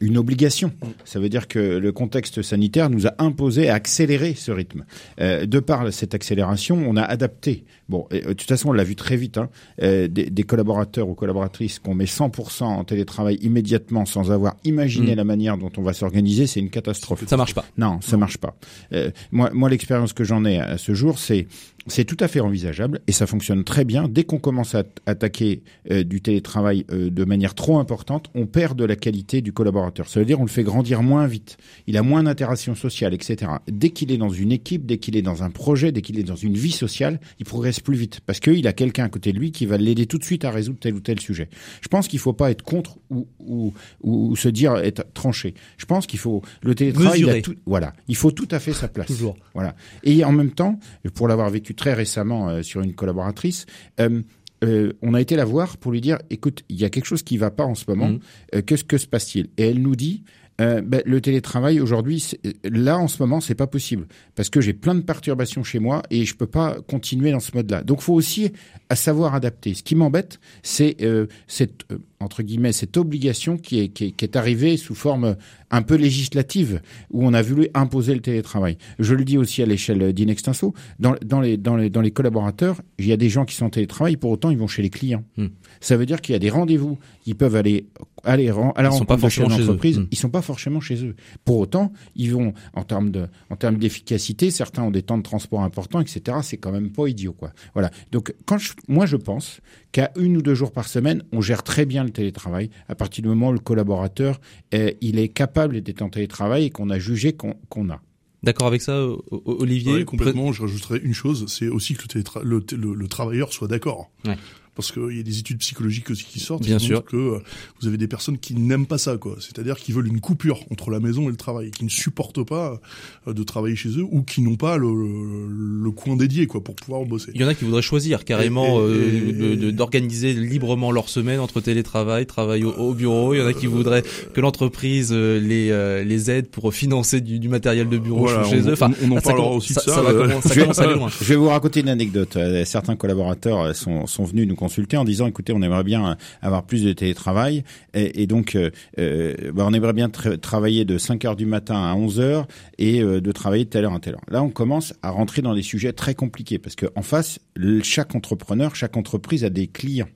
une 0.00 0.18
obligation. 0.18 0.72
Ça 1.04 1.20
veut 1.20 1.28
dire 1.28 1.48
que 1.48 1.58
le 1.58 1.92
contexte 1.92 2.42
sanitaire 2.42 2.90
nous 2.90 3.06
a 3.06 3.14
imposé 3.18 3.68
à 3.68 3.74
accélérer 3.74 4.34
ce 4.34 4.52
rythme. 4.52 4.84
Euh, 5.20 5.46
de 5.46 5.60
par 5.60 5.92
cette 5.92 6.14
accélération, 6.14 6.82
on 6.86 6.96
a 6.96 7.02
adapté. 7.02 7.64
Bon, 7.88 8.06
et, 8.10 8.20
de 8.20 8.32
toute 8.32 8.48
façon, 8.48 8.70
on 8.70 8.72
l'a 8.72 8.84
vu 8.84 8.96
très 8.96 9.16
vite. 9.16 9.38
Hein, 9.38 9.48
euh, 9.82 10.08
des, 10.08 10.30
des, 10.30 10.42
collaborateurs 10.42 11.08
ou 11.08 11.14
collaboratrices 11.14 11.78
qu'on 11.78 11.94
met 11.94 12.04
100% 12.04 12.64
en 12.64 12.84
télétravail 12.84 13.36
immédiatement 13.42 14.04
sans 14.04 14.30
avoir 14.30 14.56
imaginé 14.64 15.12
mm. 15.12 15.16
la 15.16 15.24
manière 15.24 15.58
dont 15.58 15.70
on 15.76 15.82
va 15.82 15.92
s'organiser, 15.92 16.46
c'est 16.46 16.60
une 16.60 16.70
catastrophe. 16.70 17.24
Ça 17.26 17.36
marche 17.36 17.54
pas. 17.54 17.64
Non, 17.76 18.00
ça 18.00 18.16
marche 18.16 18.38
pas. 18.38 18.56
Euh, 18.92 19.10
moi, 19.32 19.50
moi 19.52 19.68
l'expérience 19.68 20.12
que 20.12 20.24
j'en 20.24 20.44
ai 20.44 20.58
à 20.58 20.78
ce 20.78 20.94
jour, 20.94 21.18
c'est 21.18 21.46
c'est 21.86 22.04
tout 22.04 22.16
à 22.20 22.28
fait 22.28 22.40
envisageable 22.40 23.00
et 23.06 23.12
ça 23.12 23.26
fonctionne 23.26 23.64
très 23.64 23.84
bien. 23.84 24.08
Dès 24.08 24.24
qu'on 24.24 24.38
commence 24.38 24.74
à 24.74 24.82
attaquer 25.06 25.62
euh, 25.90 26.02
du 26.02 26.20
télétravail 26.20 26.84
euh, 26.90 27.10
de 27.10 27.24
manière 27.24 27.54
trop 27.54 27.78
importante, 27.78 28.28
on 28.34 28.46
perd 28.46 28.76
de 28.76 28.84
la 28.84 28.96
qualité 28.96 29.40
du 29.40 29.52
collaborateur. 29.52 30.08
Ça 30.08 30.20
veut 30.20 30.26
dire 30.26 30.40
on 30.40 30.44
le 30.44 30.50
fait 30.50 30.64
grandir 30.64 31.02
moins 31.02 31.26
vite. 31.26 31.58
Il 31.86 31.96
a 31.96 32.02
moins 32.02 32.24
d'interaction 32.24 32.74
sociale, 32.74 33.14
etc. 33.14 33.52
Dès 33.68 33.90
qu'il 33.90 34.10
est 34.10 34.16
dans 34.16 34.30
une 34.30 34.52
équipe, 34.52 34.84
dès 34.84 34.98
qu'il 34.98 35.16
est 35.16 35.22
dans 35.22 35.42
un 35.42 35.50
projet, 35.50 35.92
dès 35.92 36.02
qu'il 36.02 36.18
est 36.18 36.24
dans 36.24 36.36
une 36.36 36.54
vie 36.54 36.72
sociale, 36.72 37.20
il 37.38 37.46
progresse 37.46 37.75
plus 37.82 37.96
vite 37.96 38.20
parce 38.26 38.40
qu'il 38.40 38.66
a 38.66 38.72
quelqu'un 38.72 39.04
à 39.04 39.08
côté 39.08 39.32
de 39.32 39.38
lui 39.38 39.52
qui 39.52 39.66
va 39.66 39.76
l'aider 39.76 40.06
tout 40.06 40.18
de 40.18 40.24
suite 40.24 40.44
à 40.44 40.50
résoudre 40.50 40.78
tel 40.78 40.94
ou 40.94 41.00
tel 41.00 41.20
sujet. 41.20 41.48
Je 41.80 41.88
pense 41.88 42.08
qu'il 42.08 42.18
faut 42.18 42.32
pas 42.32 42.50
être 42.50 42.62
contre 42.62 42.98
ou, 43.10 43.26
ou, 43.38 43.72
ou, 44.02 44.36
se 44.36 44.48
dire 44.48 44.76
être 44.76 45.04
tranché. 45.14 45.54
Je 45.78 45.86
pense 45.86 46.06
qu'il 46.06 46.18
faut 46.18 46.42
le 46.62 46.74
télétravail. 46.74 47.24
Il 47.26 47.42
tout, 47.42 47.54
voilà, 47.66 47.92
il 48.08 48.16
faut 48.16 48.30
tout 48.30 48.48
à 48.50 48.58
fait 48.58 48.72
sa 48.72 48.88
place. 48.88 49.06
Toujours. 49.06 49.36
Voilà. 49.54 49.74
Et 50.02 50.24
en 50.24 50.32
même 50.32 50.52
temps, 50.52 50.78
pour 51.14 51.28
l'avoir 51.28 51.50
vécu 51.50 51.74
très 51.74 51.94
récemment 51.94 52.48
euh, 52.48 52.62
sur 52.62 52.80
une 52.80 52.94
collaboratrice. 52.94 53.66
Euh, 54.00 54.22
euh, 54.64 54.94
on 55.02 55.12
a 55.12 55.20
été 55.20 55.36
la 55.36 55.44
voir 55.44 55.76
pour 55.76 55.92
lui 55.92 56.00
dire, 56.00 56.18
écoute, 56.30 56.64
il 56.70 56.76
y 56.80 56.84
a 56.84 56.90
quelque 56.90 57.04
chose 57.04 57.22
qui 57.22 57.36
va 57.36 57.50
pas 57.50 57.64
en 57.64 57.74
ce 57.74 57.84
moment. 57.88 58.08
Mmh. 58.08 58.62
que, 58.62 58.74
que 58.74 58.96
se 58.96 59.06
passe-t-il? 59.06 59.50
Et 59.58 59.68
elle 59.68 59.82
nous 59.82 59.96
dit, 59.96 60.24
euh, 60.60 60.80
ben, 60.80 61.02
le 61.04 61.20
télétravail 61.20 61.80
aujourd'hui, 61.80 62.32
là 62.64 62.98
en 62.98 63.08
ce 63.08 63.22
moment, 63.22 63.40
c'est 63.40 63.54
pas 63.54 63.66
possible 63.66 64.06
parce 64.34 64.48
que 64.48 64.60
j'ai 64.60 64.72
plein 64.72 64.94
de 64.94 65.00
perturbations 65.00 65.62
chez 65.62 65.78
moi 65.78 66.02
et 66.10 66.24
je 66.24 66.34
peux 66.34 66.46
pas 66.46 66.76
continuer 66.88 67.30
dans 67.30 67.40
ce 67.40 67.54
mode-là. 67.54 67.82
Donc, 67.82 68.00
faut 68.00 68.14
aussi 68.14 68.52
savoir 68.94 69.34
adapter. 69.34 69.74
Ce 69.74 69.82
qui 69.82 69.94
m'embête, 69.94 70.40
c'est 70.62 70.96
euh, 71.02 71.26
cette 71.46 71.82
euh, 71.92 71.98
entre 72.20 72.42
guillemets 72.42 72.72
cette 72.72 72.96
obligation 72.96 73.56
qui 73.56 73.80
est, 73.80 73.88
qui 73.88 74.06
est, 74.06 74.10
qui 74.12 74.24
est 74.24 74.36
arrivée 74.36 74.76
sous 74.76 74.94
forme 74.94 75.36
un 75.70 75.82
peu 75.82 75.96
législative 75.96 76.80
où 77.10 77.26
on 77.26 77.34
a 77.34 77.42
voulu 77.42 77.68
imposer 77.74 78.14
le 78.14 78.20
télétravail. 78.20 78.78
Je 78.98 79.14
le 79.14 79.24
dis 79.24 79.38
aussi 79.38 79.62
à 79.62 79.66
l'échelle 79.66 80.12
d'Inextinso. 80.12 80.74
Dans, 80.98 81.14
dans, 81.24 81.40
les, 81.40 81.56
dans, 81.56 81.76
les, 81.76 81.90
dans 81.90 82.00
les 82.00 82.10
collaborateurs, 82.10 82.80
il 82.98 83.06
y 83.06 83.12
a 83.12 83.16
des 83.16 83.28
gens 83.28 83.44
qui 83.44 83.54
sont 83.54 83.66
en 83.66 83.70
télétravail, 83.70 84.16
pour 84.16 84.30
autant 84.30 84.50
ils 84.50 84.58
vont 84.58 84.68
chez 84.68 84.82
les 84.82 84.90
clients. 84.90 85.24
Hmm. 85.36 85.48
Ça 85.80 85.96
veut 85.96 86.06
dire 86.06 86.20
qu'il 86.20 86.32
y 86.32 86.36
a 86.36 86.38
des 86.38 86.50
rendez-vous 86.50 86.98
qui 87.24 87.34
peuvent 87.34 87.56
aller 87.56 87.86
aller 88.24 88.48
à 88.48 88.82
la 88.82 88.88
rencontre 88.88 89.24
de 89.24 89.28
chez 89.28 89.42
l'entreprise. 89.42 89.98
Hmm. 89.98 90.08
Ils 90.10 90.18
sont 90.18 90.30
pas 90.30 90.42
forcément 90.42 90.80
chez 90.80 91.04
eux. 91.04 91.14
Pour 91.44 91.58
autant, 91.58 91.92
ils 92.16 92.32
vont 92.32 92.54
en 92.74 92.82
termes 92.82 93.10
de 93.10 93.28
en 93.50 93.56
termes 93.56 93.76
d'efficacité, 93.76 94.50
certains 94.50 94.82
ont 94.82 94.90
des 94.90 95.02
temps 95.02 95.18
de 95.18 95.22
transport 95.22 95.62
importants, 95.62 96.00
etc. 96.00 96.38
C'est 96.42 96.56
quand 96.56 96.72
même 96.72 96.90
pas 96.90 97.06
idiot, 97.06 97.32
quoi. 97.32 97.52
Voilà. 97.74 97.90
Donc 98.12 98.34
quand 98.46 98.58
je, 98.58 98.72
moi 98.88 99.06
je 99.06 99.16
pense 99.16 99.60
qu'à 99.92 100.10
une 100.16 100.36
ou 100.36 100.42
deux 100.42 100.54
jours 100.54 100.72
par 100.72 100.88
semaine, 100.88 101.22
on 101.32 101.40
gère 101.40 101.62
très 101.62 101.86
bien 101.86 102.05
le 102.06 102.12
télétravail 102.12 102.70
à 102.88 102.94
partir 102.94 103.22
du 103.22 103.28
moment 103.28 103.50
où 103.50 103.52
le 103.52 103.58
collaborateur 103.58 104.40
est, 104.72 104.96
il 105.00 105.18
est 105.18 105.28
capable 105.28 105.80
d'être 105.80 106.02
en 106.02 106.08
télétravail 106.08 106.64
et 106.64 106.70
qu'on 106.70 106.90
a 106.90 106.98
jugé 106.98 107.34
qu'on 107.34 107.90
a. 107.90 108.00
D'accord 108.42 108.68
avec 108.68 108.82
ça, 108.82 109.06
Olivier? 109.30 109.92
Oui, 109.94 110.04
complètement. 110.04 110.52
Je 110.52 110.62
rajouterais 110.62 111.00
une 111.02 111.14
chose, 111.14 111.46
c'est 111.48 111.68
aussi 111.68 111.94
que 111.94 112.04
le, 112.42 112.64
le, 112.76 112.94
le 112.94 113.08
travailleur 113.08 113.52
soit 113.52 113.68
d'accord. 113.68 114.10
Ouais 114.24 114.36
parce 114.76 114.92
qu'il 114.92 115.16
y 115.16 115.20
a 115.20 115.22
des 115.22 115.38
études 115.38 115.58
psychologiques 115.58 116.10
aussi 116.10 116.24
qui 116.24 116.38
sortent. 116.38 116.62
Bien 116.62 116.78
sûr. 116.78 117.02
Que 117.04 117.16
euh, 117.16 117.38
vous 117.80 117.88
avez 117.88 117.96
des 117.96 118.06
personnes 118.06 118.36
qui 118.36 118.54
n'aiment 118.54 118.86
pas 118.86 118.98
ça, 118.98 119.16
quoi. 119.16 119.36
C'est-à-dire 119.40 119.76
qui 119.76 119.90
veulent 119.90 120.06
une 120.06 120.20
coupure 120.20 120.60
entre 120.70 120.90
la 120.90 121.00
maison 121.00 121.28
et 121.28 121.30
le 121.30 121.36
travail, 121.36 121.70
qui 121.70 121.84
ne 121.84 121.88
supportent 121.88 122.44
pas 122.44 122.78
euh, 123.26 123.32
de 123.32 123.42
travailler 123.42 123.74
chez 123.74 123.88
eux 123.88 124.04
ou 124.08 124.22
qui 124.22 124.42
n'ont 124.42 124.56
pas 124.56 124.76
le, 124.76 124.88
le, 124.88 125.90
coin 125.90 126.16
dédié, 126.16 126.46
quoi, 126.46 126.62
pour 126.62 126.74
pouvoir 126.74 127.04
bosser. 127.06 127.32
Il 127.34 127.40
y 127.40 127.44
en 127.44 127.48
a 127.48 127.54
qui 127.54 127.64
voudraient 127.64 127.80
choisir 127.80 128.24
carrément 128.26 128.76
euh, 128.80 129.72
d'organiser 129.72 130.34
librement 130.34 130.92
leur 130.92 131.08
semaine 131.08 131.40
entre 131.40 131.62
télétravail, 131.62 132.26
travail 132.26 132.64
au, 132.64 132.92
bureau. 132.92 133.32
Il 133.32 133.38
y 133.38 133.42
en 133.42 133.46
a 133.46 133.54
qui 133.54 133.66
voudraient 133.66 134.04
que 134.34 134.40
l'entreprise 134.40 135.12
les 135.12 135.66
les 136.04 136.30
aide 136.30 136.48
pour 136.48 136.72
financer 136.74 137.20
du, 137.20 137.38
du 137.38 137.48
matériel 137.48 137.88
de 137.88 137.98
bureau 137.98 138.28
chez 138.44 138.68
eux. 138.68 138.72
Enfin, 138.72 138.90
on, 139.02 139.16
en 139.16 139.20
parlera 139.20 139.50
aussi 139.52 139.72
de 139.72 139.80
ça. 139.80 139.94
Ça, 139.94 140.02
va, 140.02 140.40
ça 140.42 140.54
commence 140.54 140.78
à 140.78 140.82
aller 140.82 140.94
loin. 140.94 141.08
Je 141.08 141.24
vais 141.24 141.36
vous 141.36 141.48
raconter 141.48 141.80
une 141.80 141.88
anecdote. 141.88 142.36
Certains 142.64 142.96
collaborateurs 142.96 143.74
sont 143.74 144.06
sont 144.06 144.24
venus 144.24 144.46
nous 144.46 144.56
en 144.96 145.04
disant 145.04 145.26
écoutez, 145.26 145.52
on 145.52 145.62
aimerait 145.62 145.84
bien 145.84 146.16
avoir 146.42 146.64
plus 146.64 146.82
de 146.82 146.92
télétravail 146.92 147.64
et, 147.94 148.26
donc 148.26 148.54
euh, 148.54 148.70
euh 148.98 149.34
bah, 149.52 149.64
on 149.66 149.72
aimerait 149.72 149.92
bien 149.92 150.08
travailler 150.08 150.84
de 150.84 150.98
5 150.98 151.24
heures 151.24 151.36
du 151.36 151.46
matin 151.46 151.76
à 151.76 151.94
11 151.94 152.20
heures 152.20 152.46
et 152.78 153.02
euh, 153.02 153.20
de 153.20 153.32
travailler 153.32 153.64
de 153.64 153.70
telle 153.70 153.84
heure 153.84 153.94
à 153.94 154.00
telle 154.00 154.14
heure. 154.14 154.24
Là, 154.28 154.42
on 154.42 154.50
commence 154.50 154.94
à 155.02 155.10
rentrer 155.10 155.42
dans 155.42 155.54
des 155.54 155.62
sujets 155.62 155.92
très 155.92 156.14
compliqués 156.14 156.58
parce 156.58 156.76
que 156.76 156.86
en 156.94 157.02
face, 157.02 157.38
chaque 157.82 158.14
entrepreneur, 158.14 158.74
chaque 158.74 158.96
entreprise 158.96 159.44
a 159.44 159.50
des 159.50 159.66
clients 159.66 160.08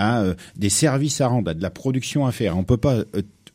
a 0.00 0.22
des 0.54 0.68
services 0.68 1.20
à 1.20 1.26
rendre, 1.26 1.50
a 1.50 1.54
de 1.54 1.62
la 1.62 1.70
production 1.70 2.24
à 2.24 2.30
faire. 2.30 2.56
On 2.56 2.62
peut 2.62 2.76
pas 2.76 3.02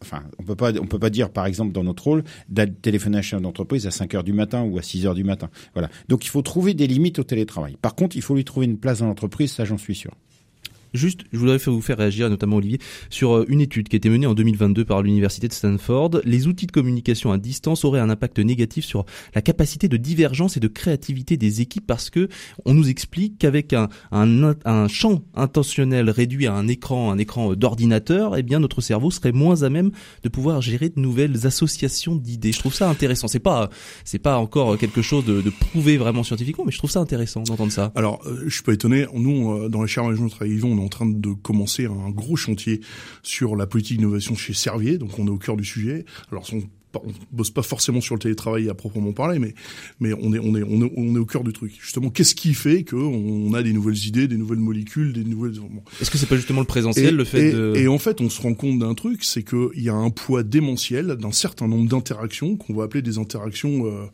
enfin, 0.03 0.23
on 0.37 0.43
peut 0.43 0.55
pas, 0.55 0.71
on 0.79 0.85
peut 0.85 0.99
pas 0.99 1.09
dire, 1.09 1.31
par 1.31 1.45
exemple, 1.45 1.71
dans 1.71 1.83
notre 1.83 2.03
rôle, 2.03 2.23
d'aller 2.49 2.73
téléphoner 2.73 3.17
à 3.17 3.19
un 3.19 3.23
chef 3.23 3.41
d'entreprise 3.41 3.87
à 3.87 3.91
5 3.91 4.13
heures 4.15 4.23
du 4.23 4.33
matin 4.33 4.63
ou 4.63 4.77
à 4.77 4.81
6 4.81 5.07
heures 5.07 5.15
du 5.15 5.23
matin. 5.23 5.49
Voilà. 5.73 5.89
Donc, 6.09 6.25
il 6.25 6.29
faut 6.29 6.41
trouver 6.41 6.73
des 6.73 6.87
limites 6.87 7.19
au 7.19 7.23
télétravail. 7.23 7.77
Par 7.81 7.95
contre, 7.95 8.15
il 8.15 8.21
faut 8.21 8.35
lui 8.35 8.45
trouver 8.45 8.67
une 8.67 8.77
place 8.77 8.99
dans 8.99 9.07
l'entreprise, 9.07 9.51
ça, 9.51 9.65
j'en 9.65 9.77
suis 9.77 9.95
sûr. 9.95 10.11
Juste, 10.93 11.21
je 11.31 11.37
voudrais 11.37 11.57
vous 11.57 11.81
faire 11.81 11.97
réagir, 11.97 12.29
notamment 12.29 12.57
Olivier, 12.57 12.79
sur 13.09 13.37
euh, 13.37 13.45
une 13.47 13.61
étude 13.61 13.89
qui 13.89 13.95
a 13.95 13.97
été 13.97 14.09
menée 14.09 14.27
en 14.27 14.33
2022 14.33 14.85
par 14.85 15.01
l'université 15.01 15.47
de 15.47 15.53
Stanford. 15.53 16.21
Les 16.23 16.47
outils 16.47 16.67
de 16.67 16.71
communication 16.71 17.31
à 17.31 17.37
distance 17.37 17.85
auraient 17.85 17.99
un 17.99 18.09
impact 18.09 18.39
négatif 18.39 18.85
sur 18.85 19.05
la 19.35 19.41
capacité 19.41 19.87
de 19.87 19.97
divergence 19.97 20.57
et 20.57 20.59
de 20.59 20.67
créativité 20.67 21.37
des 21.37 21.61
équipes 21.61 21.87
parce 21.87 22.09
que 22.09 22.29
on 22.65 22.73
nous 22.73 22.89
explique 22.89 23.37
qu'avec 23.37 23.73
un, 23.73 23.89
un, 24.11 24.55
un 24.65 24.87
champ 24.87 25.23
intentionnel 25.33 26.09
réduit 26.09 26.47
à 26.47 26.53
un 26.53 26.67
écran, 26.67 27.11
un 27.11 27.17
écran 27.17 27.55
d'ordinateur, 27.55 28.37
eh 28.37 28.43
bien 28.43 28.59
notre 28.59 28.81
cerveau 28.81 29.11
serait 29.11 29.31
moins 29.31 29.63
à 29.63 29.69
même 29.69 29.91
de 30.23 30.29
pouvoir 30.29 30.61
gérer 30.61 30.89
de 30.89 30.99
nouvelles 30.99 31.45
associations 31.45 32.15
d'idées. 32.15 32.51
Je 32.51 32.59
trouve 32.59 32.73
ça 32.73 32.89
intéressant. 32.89 33.27
C'est 33.27 33.39
pas, 33.39 33.69
c'est 34.05 34.19
pas 34.19 34.37
encore 34.37 34.77
quelque 34.77 35.01
chose 35.01 35.25
de, 35.25 35.41
de, 35.41 35.49
prouvé 35.49 35.97
vraiment 35.97 36.23
scientifiquement, 36.23 36.65
mais 36.65 36.71
je 36.71 36.77
trouve 36.77 36.91
ça 36.91 36.99
intéressant 36.99 37.43
d'entendre 37.43 37.71
ça. 37.71 37.91
Alors, 37.95 38.21
euh, 38.25 38.43
je 38.45 38.53
suis 38.53 38.63
pas 38.63 38.73
étonné. 38.73 39.05
Nous, 39.13 39.51
euh, 39.51 39.69
dans 39.69 39.81
la 39.81 39.87
chaire 39.87 40.03
management 40.03 40.29
en 40.83 40.89
train 40.89 41.05
de 41.05 41.33
commencer 41.33 41.85
un 41.85 42.09
gros 42.09 42.35
chantier 42.35 42.81
sur 43.23 43.55
la 43.55 43.65
politique 43.67 43.97
d'innovation 43.97 44.35
chez 44.35 44.53
Servier, 44.53 44.97
donc 44.97 45.17
on 45.19 45.27
est 45.27 45.31
au 45.31 45.37
cœur 45.37 45.57
du 45.57 45.65
sujet. 45.65 46.05
Alors 46.31 46.45
son 46.45 46.61
on 47.05 47.11
bosse 47.31 47.51
pas 47.51 47.63
forcément 47.63 48.01
sur 48.01 48.15
le 48.15 48.19
télétravail 48.19 48.69
à 48.69 48.73
proprement 48.73 49.13
parler, 49.13 49.39
mais 49.39 49.53
mais 49.99 50.13
on 50.13 50.33
est 50.33 50.39
on 50.39 50.55
est 50.55 50.63
on 50.63 50.81
est, 50.85 50.91
on 50.95 51.15
est 51.15 51.19
au 51.19 51.25
cœur 51.25 51.43
du 51.43 51.53
truc. 51.53 51.73
Justement, 51.81 52.09
qu'est-ce 52.09 52.35
qui 52.35 52.53
fait 52.53 52.83
que 52.83 52.95
on 52.95 53.53
a 53.53 53.63
des 53.63 53.73
nouvelles 53.73 54.05
idées, 54.05 54.27
des 54.27 54.37
nouvelles 54.37 54.59
molécules, 54.59 55.13
des 55.13 55.23
nouvelles. 55.23 55.53
Est-ce 56.01 56.11
que 56.11 56.17
c'est 56.17 56.27
pas 56.27 56.35
justement 56.35 56.61
le 56.61 56.67
présentiel, 56.67 57.15
le 57.15 57.23
fait 57.23 57.49
et, 57.49 57.51
de 57.51 57.73
et 57.75 57.87
en 57.87 57.97
fait, 57.97 58.21
on 58.21 58.29
se 58.29 58.41
rend 58.41 58.53
compte 58.53 58.79
d'un 58.79 58.93
truc, 58.93 59.23
c'est 59.23 59.43
que 59.43 59.71
il 59.75 59.83
y 59.83 59.89
a 59.89 59.95
un 59.95 60.09
poids 60.09 60.43
démentiel 60.43 61.15
d'un 61.15 61.31
certain 61.31 61.67
nombre 61.67 61.89
d'interactions 61.89 62.55
qu'on 62.57 62.73
va 62.73 62.83
appeler 62.83 63.01
des 63.01 63.17
interactions 63.17 63.85
euh, 63.85 64.05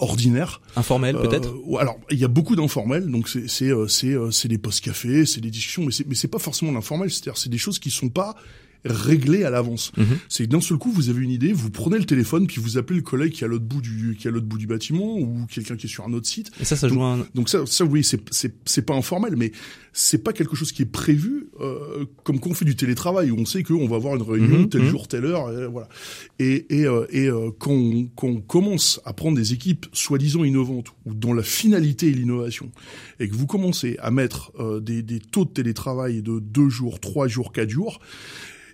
ordinaires, 0.00 0.60
informelles 0.76 1.16
peut-être? 1.16 1.54
Euh, 1.54 1.76
alors, 1.76 1.98
il 2.10 2.18
y 2.18 2.24
a 2.24 2.28
beaucoup 2.28 2.56
d'informels, 2.56 3.10
donc 3.10 3.28
c'est 3.28 3.48
c'est 3.48 3.70
euh, 3.70 3.86
c'est 3.88 4.14
euh, 4.14 4.30
c'est 4.30 4.48
des 4.48 4.58
post 4.58 4.82
cafés, 4.84 5.26
c'est 5.26 5.40
des 5.40 5.50
discussions, 5.50 5.84
mais 5.84 5.92
c'est 5.92 6.06
mais 6.06 6.14
c'est 6.14 6.28
pas 6.28 6.38
forcément 6.38 6.72
l'informel, 6.72 7.10
c'est-à-dire 7.10 7.36
c'est 7.36 7.50
des 7.50 7.58
choses 7.58 7.78
qui 7.78 7.90
sont 7.90 8.08
pas 8.08 8.34
réglé 8.84 9.44
à 9.44 9.50
l'avance. 9.50 9.92
Mhm. 9.96 10.18
C'est 10.28 10.46
d'un 10.46 10.60
seul 10.60 10.78
coup, 10.78 10.90
vous 10.90 11.08
avez 11.08 11.22
une 11.22 11.30
idée, 11.30 11.52
vous 11.52 11.70
prenez 11.70 11.98
le 11.98 12.04
téléphone, 12.04 12.46
puis 12.46 12.60
vous 12.60 12.78
appelez 12.78 12.96
le 12.96 13.02
collègue 13.02 13.32
qui 13.32 13.44
est 13.44 13.46
à 13.46 13.48
l'autre 13.48 13.64
bout 13.64 13.80
du, 13.80 14.16
qui 14.18 14.26
est 14.26 14.30
à 14.30 14.32
l'autre 14.32 14.46
bout 14.46 14.58
du 14.58 14.66
bâtiment, 14.66 15.16
ou 15.16 15.46
quelqu'un 15.50 15.76
qui 15.76 15.86
est 15.86 15.90
sur 15.90 16.04
un 16.04 16.12
autre 16.12 16.26
site. 16.26 16.50
Et 16.60 16.64
ça, 16.64 16.76
ça 16.76 16.88
donc, 16.88 16.98
joue 16.98 17.04
un... 17.04 17.26
Donc 17.34 17.48
ça, 17.48 17.64
ça 17.66 17.84
oui, 17.84 18.02
c'est, 18.02 18.20
c'est, 18.30 18.54
c'est 18.64 18.82
pas 18.82 18.94
informel, 18.94 19.36
mais 19.36 19.52
c'est 19.92 20.22
pas 20.22 20.32
quelque 20.32 20.56
chose 20.56 20.72
qui 20.72 20.82
est 20.82 20.86
prévu, 20.86 21.48
euh, 21.60 22.06
comme 22.24 22.40
quand 22.40 22.50
on 22.50 22.54
fait 22.54 22.64
du 22.64 22.76
télétravail, 22.76 23.30
où 23.30 23.38
on 23.38 23.44
sait 23.44 23.62
qu'on 23.62 23.86
va 23.86 23.96
avoir 23.96 24.16
une 24.16 24.22
réunion 24.22 24.60
mhm, 24.60 24.68
tel 24.68 24.82
mhm. 24.82 24.88
jour, 24.88 25.08
telle 25.08 25.26
heure, 25.26 25.50
et 25.50 25.66
voilà. 25.66 25.88
Et, 26.38 26.66
et, 26.70 26.86
euh, 26.86 27.06
et 27.10 27.28
euh, 27.28 27.50
quand, 27.58 27.72
on, 27.72 28.08
quand 28.16 28.28
on 28.28 28.40
commence 28.40 29.00
à 29.04 29.12
prendre 29.12 29.36
des 29.36 29.52
équipes 29.52 29.86
soi-disant 29.92 30.44
innovantes, 30.44 30.88
ou 31.04 31.14
dont 31.14 31.34
la 31.34 31.42
finalité 31.42 32.08
est 32.08 32.12
l'innovation, 32.12 32.70
et 33.20 33.28
que 33.28 33.34
vous 33.34 33.46
commencez 33.46 33.96
à 34.00 34.10
mettre 34.10 34.52
euh, 34.58 34.80
des, 34.80 35.02
des 35.02 35.20
taux 35.20 35.44
de 35.44 35.50
télétravail 35.50 36.22
de 36.22 36.40
deux 36.40 36.68
jours, 36.68 36.98
trois 36.98 37.28
jours, 37.28 37.52
quatre 37.52 37.70
jours, 37.70 38.00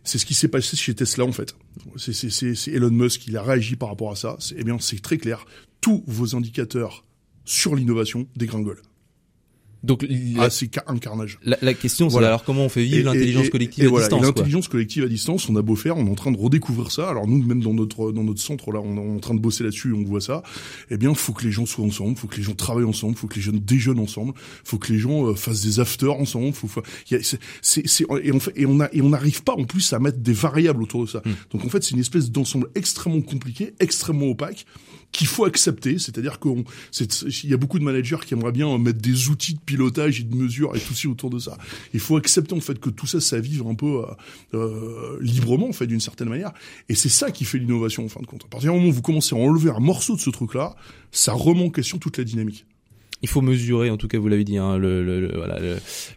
c'est 0.04 0.18
ce 0.18 0.26
qui 0.26 0.34
s'est 0.34 0.48
passé 0.48 0.76
chez 0.76 0.94
Tesla 0.94 1.24
en 1.24 1.32
fait. 1.32 1.54
C'est 1.96 2.70
Elon 2.72 2.90
Musk 2.90 3.20
qui 3.22 3.36
a 3.36 3.42
réagi 3.42 3.76
par 3.76 3.88
rapport 3.88 4.10
à 4.10 4.16
ça. 4.16 4.36
Eh 4.56 4.64
bien, 4.64 4.78
c'est 4.80 5.00
très 5.00 5.18
clair. 5.18 5.44
Tous 5.80 6.02
vos 6.06 6.34
indicateurs 6.34 7.04
sur 7.44 7.74
l'innovation 7.74 8.26
dégringolent. 8.36 8.82
Donc 9.84 10.04
ah, 10.38 10.50
c'est 10.50 10.70
un 10.86 10.98
carnage. 10.98 11.38
La, 11.44 11.56
la 11.62 11.74
question, 11.74 12.10
c'est 12.10 12.18
alors 12.18 12.42
comment 12.42 12.64
on 12.64 12.68
fait 12.68 12.82
vivre 12.82 13.12
l'intelligence 13.12 13.48
collective 13.48 13.84
à 13.84 13.88
voilà, 13.88 14.08
distance 14.08 14.22
L'intelligence 14.22 14.68
collective 14.68 15.04
à 15.04 15.08
distance, 15.08 15.48
on 15.48 15.56
a 15.56 15.62
beau 15.62 15.76
faire, 15.76 15.96
on 15.96 16.06
est 16.06 16.10
en 16.10 16.16
train 16.16 16.32
de 16.32 16.38
redécouvrir 16.38 16.90
ça. 16.90 17.08
Alors 17.08 17.28
nous, 17.28 17.42
même 17.42 17.62
dans 17.62 17.74
notre 17.74 18.10
dans 18.10 18.24
notre 18.24 18.40
centre 18.40 18.72
là, 18.72 18.80
on 18.84 18.96
est 18.96 19.16
en 19.16 19.20
train 19.20 19.34
de 19.34 19.40
bosser 19.40 19.62
là-dessus, 19.62 19.92
on 19.92 20.02
voit 20.02 20.20
ça. 20.20 20.42
Eh 20.90 20.96
bien, 20.96 21.14
faut 21.14 21.32
que 21.32 21.44
les 21.44 21.52
gens 21.52 21.64
soient 21.64 21.84
ensemble, 21.84 22.16
faut 22.16 22.26
que 22.26 22.36
les 22.36 22.42
gens 22.42 22.54
travaillent 22.54 22.84
ensemble, 22.84 23.16
faut 23.16 23.28
que 23.28 23.36
les 23.36 23.40
jeunes 23.40 23.60
déjeunent 23.60 24.00
ensemble, 24.00 24.32
faut 24.64 24.78
que 24.78 24.92
les 24.92 24.98
gens 24.98 25.28
euh, 25.28 25.34
fassent 25.34 25.62
des 25.62 25.78
afters 25.78 26.14
ensemble. 26.14 26.52
Faut, 26.52 26.66
faut 26.66 26.82
c'est, 27.06 27.38
c'est, 27.62 28.04
et 28.22 28.32
on 28.32 28.40
fait, 28.40 28.52
et 28.56 28.66
on 28.66 28.80
a 28.80 28.88
et 28.92 29.00
on 29.00 29.10
n'arrive 29.10 29.44
pas 29.44 29.54
en 29.54 29.64
plus 29.64 29.92
à 29.92 30.00
mettre 30.00 30.18
des 30.18 30.32
variables 30.32 30.82
autour 30.82 31.04
de 31.04 31.08
ça. 31.08 31.22
Hmm. 31.24 31.34
Donc 31.52 31.64
en 31.64 31.68
fait, 31.68 31.84
c'est 31.84 31.92
une 31.92 32.00
espèce 32.00 32.30
d'ensemble 32.30 32.68
extrêmement 32.74 33.22
compliqué, 33.22 33.74
extrêmement 33.78 34.26
opaque 34.26 34.66
qu'il 35.12 35.26
faut 35.26 35.44
accepter, 35.44 35.98
c'est-à-dire 35.98 36.38
qu'il 36.38 37.50
y 37.50 37.54
a 37.54 37.56
beaucoup 37.56 37.78
de 37.78 37.84
managers 37.84 38.18
qui 38.24 38.34
aimeraient 38.34 38.52
bien 38.52 38.76
mettre 38.78 39.00
des 39.00 39.28
outils 39.28 39.54
de 39.54 39.60
pilotage 39.60 40.20
et 40.20 40.24
de 40.24 40.34
mesure 40.34 40.76
et 40.76 40.80
tout 40.80 40.94
ça 40.94 41.08
autour 41.08 41.30
de 41.30 41.38
ça. 41.38 41.56
Il 41.94 42.00
faut 42.00 42.16
accepter 42.16 42.54
en 42.54 42.60
fait 42.60 42.78
que 42.78 42.90
tout 42.90 43.06
ça, 43.06 43.20
ça 43.20 43.40
vive 43.40 43.66
un 43.66 43.74
peu 43.74 44.02
euh, 44.02 44.06
euh, 44.54 45.18
librement 45.20 45.68
en 45.68 45.72
fait 45.72 45.86
d'une 45.86 46.00
certaine 46.00 46.28
manière, 46.28 46.52
et 46.88 46.94
c'est 46.94 47.08
ça 47.08 47.30
qui 47.30 47.44
fait 47.44 47.58
l'innovation 47.58 48.04
en 48.04 48.08
fin 48.08 48.20
de 48.20 48.26
compte. 48.26 48.44
À 48.44 48.48
partir 48.48 48.72
du 48.72 48.78
moment 48.78 48.90
où 48.90 48.94
vous 48.94 49.02
commencez 49.02 49.34
à 49.34 49.38
enlever 49.38 49.70
un 49.70 49.80
morceau 49.80 50.14
de 50.14 50.20
ce 50.20 50.30
truc-là, 50.30 50.76
ça 51.10 51.32
remet 51.32 51.64
en 51.64 51.70
question 51.70 51.98
toute 51.98 52.18
la 52.18 52.24
dynamique 52.24 52.66
il 53.22 53.28
faut 53.28 53.40
mesurer, 53.40 53.90
en 53.90 53.96
tout 53.96 54.08
cas 54.08 54.18
vous 54.18 54.28
l'avez 54.28 54.44
dit, 54.44 54.58
hein, 54.58 54.78
le, 54.78 55.02
le, 55.02 55.32
voilà, 55.34 55.58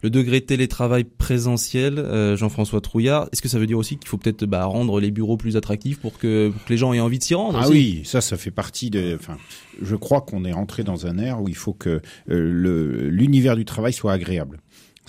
le, 0.03 0.10
degré 0.10 0.39
de 0.39 0.46
télétravail 0.46 1.03
présentiel. 1.03 1.98
Euh, 1.98 2.36
Jean-François 2.38 2.81
Trouillard, 2.81 3.27
est-ce 3.31 3.41
que 3.41 3.50
ça 3.50 3.60
veut 3.60 3.67
dire 3.67 3.77
aussi 3.77 3.98
qu'il 3.98 4.08
faut 4.08 4.17
peut-être 4.17 4.46
bah, 4.46 4.65
rendre 4.65 5.00
les 5.00 5.12
bureaux 5.12 5.38
plus 5.38 5.58
attractifs 5.58 6.00
pour 6.00 6.17
que, 6.17 6.50
pour 6.50 6.63
que 6.63 6.70
les 6.70 6.77
gens 6.77 6.93
aient 6.93 7.00
envie 7.00 7.20
de 7.20 7.24
s'y 7.24 7.34
rendre 7.34 7.60
Ah 7.62 7.70
oui, 7.70 8.01
ça, 8.03 8.22
ça 8.22 8.38
fait 8.38 8.51
partie 8.51 8.89
de. 8.89 9.17
Enfin, 9.20 9.38
je 9.81 9.96
crois 9.96 10.22
qu'on 10.22 10.46
est 10.46 10.51
rentré 10.51 10.84
dans 10.84 11.08
un 11.08 11.17
air 11.17 11.41
où 11.41 11.48
il 11.48 11.55
faut 11.55 11.74
que 11.74 12.01
euh, 12.29 13.10
l'univers 13.10 13.55
du 13.55 13.65
travail 13.65 13.93
soit 13.93 14.13
agréable. 14.13 14.60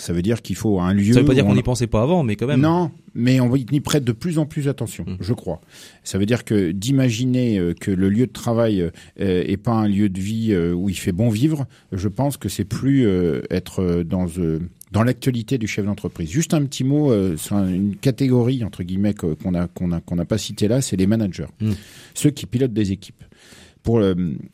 Ça 0.02 0.12
veut 0.12 0.23
dire 0.23 0.42
qu'il 0.42 0.56
faut 0.56 0.80
un 0.80 0.92
lieu. 0.92 1.12
Ça 1.12 1.21
veut 1.21 1.26
pas 1.26 1.35
dire 1.35 1.44
qu'on 1.44 1.54
n'y 1.54 1.62
pensait 1.62 1.87
pas 1.87 2.02
avant, 2.02 2.25
mais 2.25 2.35
quand 2.35 2.49
même. 2.49 2.61
Non, 2.61 2.90
mais 3.14 3.38
on 3.38 3.54
y 3.54 3.78
prête 3.78 4.02
de 4.02 4.11
plus 4.11 4.40
en 4.40 4.47
plus 4.47 4.66
attention, 4.66 5.04
mmh. 5.06 5.18
je 5.21 5.32
crois. 5.32 5.61
Ça 6.02 6.18
veut 6.18 6.26
dire 6.26 6.44
que 6.44 6.73
d'imaginer 6.73 7.56
euh, 7.56 7.73
que 7.73 7.92
le 7.92 8.09
lieu 8.09 8.26
de 8.26 8.32
travail 8.32 8.80
euh, 8.82 8.90
est 9.16 9.56
pas 9.56 9.71
un 9.71 9.87
lieu 9.87 10.09
de 10.09 10.18
vie 10.18 10.49
euh, 10.50 10.73
où 10.73 10.88
il 10.88 10.97
fait 10.97 11.12
bon 11.12 11.28
vivre, 11.28 11.66
je 11.92 12.09
pense 12.09 12.37
que 12.37 12.49
c'est 12.49 12.64
plus 12.64 13.06
être 13.50 14.02
dans 14.02 14.26
dans 14.90 15.04
l'actualité 15.04 15.56
du 15.56 15.68
chef 15.68 15.87
d'entreprise. 15.87 16.28
Juste 16.28 16.52
un 16.52 16.64
petit 16.64 16.82
mot 16.82 17.12
sur 17.37 17.59
une 17.59 17.94
catégorie 17.94 18.64
entre 18.64 18.82
guillemets 18.82 19.14
qu'on 19.14 19.54
a 19.54 19.68
qu'on 19.68 19.92
a 19.92 20.00
qu'on 20.00 20.16
n'a 20.16 20.25
pas 20.25 20.38
cité 20.38 20.66
là, 20.66 20.80
c'est 20.82 20.97
les 20.97 21.06
managers, 21.06 21.47
mmh. 21.61 21.71
ceux 22.14 22.30
qui 22.30 22.47
pilotent 22.47 22.73
des 22.73 22.90
équipes 22.90 23.23
pour 23.82 24.00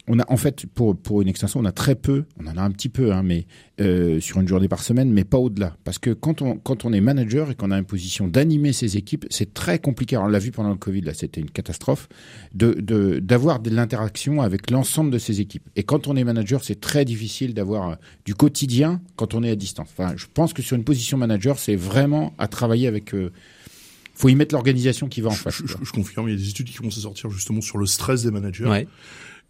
on 0.06 0.18
a 0.18 0.32
en 0.32 0.36
fait 0.36 0.66
pour 0.66 0.96
pour 0.96 1.22
une 1.22 1.28
extension 1.28 1.60
on 1.60 1.64
a 1.64 1.72
très 1.72 1.94
peu 1.94 2.24
on 2.40 2.46
en 2.46 2.56
a 2.56 2.62
un 2.62 2.70
petit 2.70 2.88
peu 2.88 3.12
hein, 3.12 3.22
mais 3.22 3.46
euh, 3.80 4.18
sur 4.20 4.40
une 4.40 4.48
journée 4.48 4.68
par 4.68 4.82
semaine 4.82 5.12
mais 5.12 5.24
pas 5.24 5.38
au-delà. 5.38 5.76
Parce 5.84 5.98
que 5.98 6.10
quand 6.10 6.42
on 6.42 6.56
quand 6.56 6.84
on 6.84 6.92
est 6.92 7.00
manager 7.00 7.50
et 7.50 7.54
qu'on 7.54 7.70
a 7.70 7.78
une 7.78 7.84
position 7.84 8.26
d'animer 8.26 8.72
ses 8.72 8.96
équipes 8.96 9.26
c'est 9.30 9.54
très 9.54 9.78
compliqué. 9.78 10.16
On 10.16 10.26
l'a 10.26 10.38
vu 10.38 10.50
pendant 10.50 10.70
le 10.70 10.76
Covid 10.76 11.02
là 11.02 11.14
c'était 11.14 11.40
une 11.40 11.50
catastrophe 11.50 12.08
de 12.54 13.20
d'avoir 13.20 13.60
de, 13.60 13.70
l'interaction 13.70 14.42
avec 14.42 14.70
l'ensemble 14.70 15.10
de 15.10 15.18
ses 15.18 15.40
équipes. 15.40 15.68
Et 15.76 15.82
quand 15.82 16.08
on 16.08 16.16
est 16.16 16.24
manager 16.24 16.64
c'est 16.64 16.80
très 16.80 17.04
difficile 17.04 17.54
d'avoir 17.54 17.90
euh, 17.90 17.94
du 18.24 18.34
quotidien 18.34 19.00
quand 19.16 19.34
on 19.34 19.42
est 19.42 19.50
à 19.50 19.56
distance. 19.56 19.88
Enfin 19.96 20.14
je 20.16 20.26
pense 20.32 20.52
que 20.52 20.62
sur 20.62 20.76
une 20.76 20.84
position 20.84 21.18
manager 21.18 21.58
c'est 21.58 21.76
vraiment 21.76 22.32
à 22.38 22.48
travailler 22.48 22.88
avec 22.88 23.14
euh, 23.14 23.30
faut 24.18 24.28
y 24.28 24.34
mettre 24.34 24.54
l'organisation 24.54 25.08
qui 25.08 25.20
va 25.20 25.30
en 25.30 25.32
face. 25.32 25.62
Je, 25.64 25.92
confirme, 25.92 26.28
il 26.28 26.32
y 26.32 26.34
a 26.34 26.38
des 26.38 26.48
études 26.48 26.66
qui 26.66 26.74
commencent 26.74 26.98
à 26.98 27.02
sortir 27.02 27.30
justement 27.30 27.60
sur 27.60 27.78
le 27.78 27.86
stress 27.86 28.24
des 28.24 28.32
managers. 28.32 28.66
Ouais. 28.66 28.88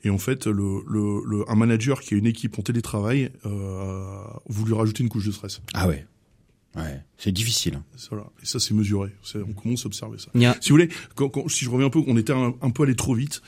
Et 0.05 0.11
en 0.11 0.19
fait, 0.19 0.47
le, 0.47 0.83
le, 0.87 1.51
un 1.51 1.55
manager 1.55 2.01
qui 2.01 2.15
a 2.15 2.17
une 2.19 2.27
équipe 2.27 2.59
en 2.59 2.63
télétravail, 2.63 3.31
euh, 3.47 4.21
vous 4.47 4.67
lui 4.67 4.75
rajoutez 4.75 5.03
une 5.03 5.09
couche 5.09 5.27
de 5.27 5.33
stress. 5.33 5.61
Ah 5.73 5.89
ouais. 5.89 6.07
Ouais, 6.77 7.01
c'est 7.17 7.33
difficile. 7.33 7.75
Hein. 7.77 7.85
Voilà. 8.11 8.31
Et 8.43 8.47
ça, 8.47 8.61
c'est 8.61 8.75
mesuré. 8.75 9.11
On 9.35 9.53
commence 9.53 9.85
à 9.85 9.87
observer 9.87 10.19
ça. 10.19 10.31
Si 10.61 10.69
vous 10.69 10.75
voulez, 10.75 10.89
quand, 11.15 11.29
quand, 11.29 11.49
si 11.49 11.65
je 11.65 11.71
reviens 11.71 11.87
un 11.87 11.91
peu, 11.91 12.03
on 12.07 12.17
était 12.17 12.33
un, 12.33 12.71
peu 12.71 12.83
allé 12.83 12.95
trop 12.95 13.15
vite. 13.15 13.41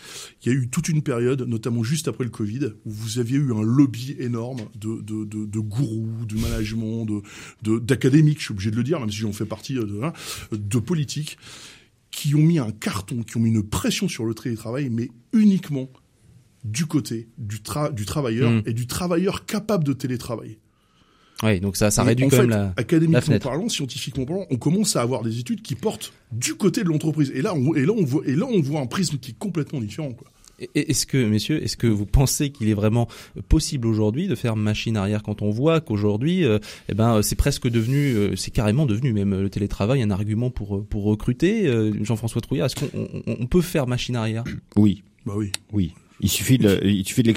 Il 0.43 0.53
y 0.53 0.55
a 0.55 0.59
eu 0.59 0.69
toute 0.69 0.89
une 0.89 1.03
période, 1.03 1.43
notamment 1.43 1.85
juste 1.85 2.09
après 2.09 2.25
le 2.25 2.31
Covid, 2.31 2.73
où 2.85 2.91
vous 2.91 3.19
aviez 3.19 3.37
eu 3.37 3.53
un 3.53 3.63
lobby 3.63 4.17
énorme 4.19 4.63
de, 4.75 5.01
de, 5.03 5.25
de, 5.25 5.45
de 5.45 5.59
gourous, 5.61 6.25
de 6.27 6.37
management, 6.37 7.07
de 7.63 7.79
d'académiques, 7.79 8.39
je 8.39 8.45
suis 8.45 8.53
obligé 8.53 8.71
de 8.71 8.77
le 8.77 8.83
dire, 8.83 8.99
même 9.01 9.11
si 9.11 9.19
j'en 9.19 9.33
fais 9.33 9.45
partie, 9.45 9.77
euh, 9.77 10.13
de, 10.51 10.57
de 10.57 10.79
politiques, 10.79 11.39
qui 12.11 12.35
ont 12.35 12.39
mis 12.39 12.59
un 12.59 12.73
carton, 12.73 13.23
qui 13.23 13.37
ont 13.37 13.41
mis 13.41 13.51
une 13.51 13.63
pression 13.63 14.09
sur 14.09 14.25
le 14.25 14.35
télétravail, 14.35 14.89
mais 14.91 15.11
uniquement 15.33 15.89
du 16.65 16.87
côté 16.87 17.29
du, 17.39 17.63
tra 17.63 17.91
du 17.91 18.05
travailleur 18.05 18.51
mmh. 18.51 18.63
et 18.67 18.73
du 18.73 18.87
travailleur 18.87 19.47
capable 19.47 19.85
de 19.85 19.93
télétravailler. 19.93 20.59
Oui, 21.43 21.61
donc 21.61 21.77
ça, 21.77 21.91
ça 21.91 22.03
réduit 22.03 22.29
quand 22.29 22.39
même 22.39 22.51
la, 22.51 22.75
académiquement 22.77 23.39
parlant, 23.39 23.69
scientifiquement 23.69 24.27
parlant, 24.27 24.47
on 24.51 24.57
commence 24.57 24.97
à 24.97 25.03
avoir 25.03 25.23
des 25.23 25.39
études 25.39 25.63
qui 25.63 25.75
portent 25.75 26.13
du 26.33 26.55
côté 26.55 26.83
de 26.83 26.89
l'entreprise. 26.89 27.33
Et 27.35 27.43
là, 27.43 27.55
on, 27.55 27.75
et 27.75 27.87
là, 27.87 27.93
on 27.97 28.05
voit, 28.05 28.23
et 28.27 28.37
là, 28.37 28.47
on 28.47 28.61
voit 28.61 28.81
un 28.81 28.87
prisme 28.87 29.17
qui 29.19 29.31
est 29.31 29.39
complètement 29.39 29.81
différent, 29.81 30.13
quoi. 30.13 30.29
Est-ce 30.75 31.07
que, 31.07 31.17
messieurs, 31.17 31.63
est-ce 31.63 31.77
que 31.77 31.87
vous 31.87 32.05
pensez 32.05 32.51
qu'il 32.51 32.69
est 32.69 32.75
vraiment 32.75 33.09
possible 33.49 33.87
aujourd'hui 33.87 34.29
de 34.29 34.35
faire 34.35 34.57
machine 34.57 34.97
arrière 34.97 35.23
quand 35.23 35.41
on 35.41 35.51
voit 35.51 35.81
qu'aujourd'hui, 35.81 36.45
euh, 36.45 36.59
eh 36.91 36.95
ben, 36.95 37.23
c'est 37.23 37.37
presque 37.37 37.67
devenu, 37.67 38.15
euh, 38.15 38.37
c'est 38.37 38.51
carrément 38.51 38.85
devenu 38.85 39.13
même 39.13 39.41
le 39.41 39.49
télétravail 39.49 40.03
un 40.03 40.11
argument 40.11 40.51
pour 40.51 40.85
pour 40.87 41.05
recruter. 41.05 41.67
Euh, 41.67 41.93
Jean-François 42.05 42.43
Trouillard, 42.43 42.67
est-ce 42.67 42.77
qu'on 42.77 43.09
on 43.27 43.47
peut 43.47 43.63
faire 43.63 43.87
machine 43.87 44.17
arrière? 44.17 44.45
Oui. 44.77 45.03
Bah 45.25 45.33
oui. 45.37 45.51
Oui. 45.73 45.95
Il 46.21 46.29
suffit 46.29 46.59
de, 46.59 46.81
il 46.85 47.07
suffit 47.07 47.23
de 47.23 47.33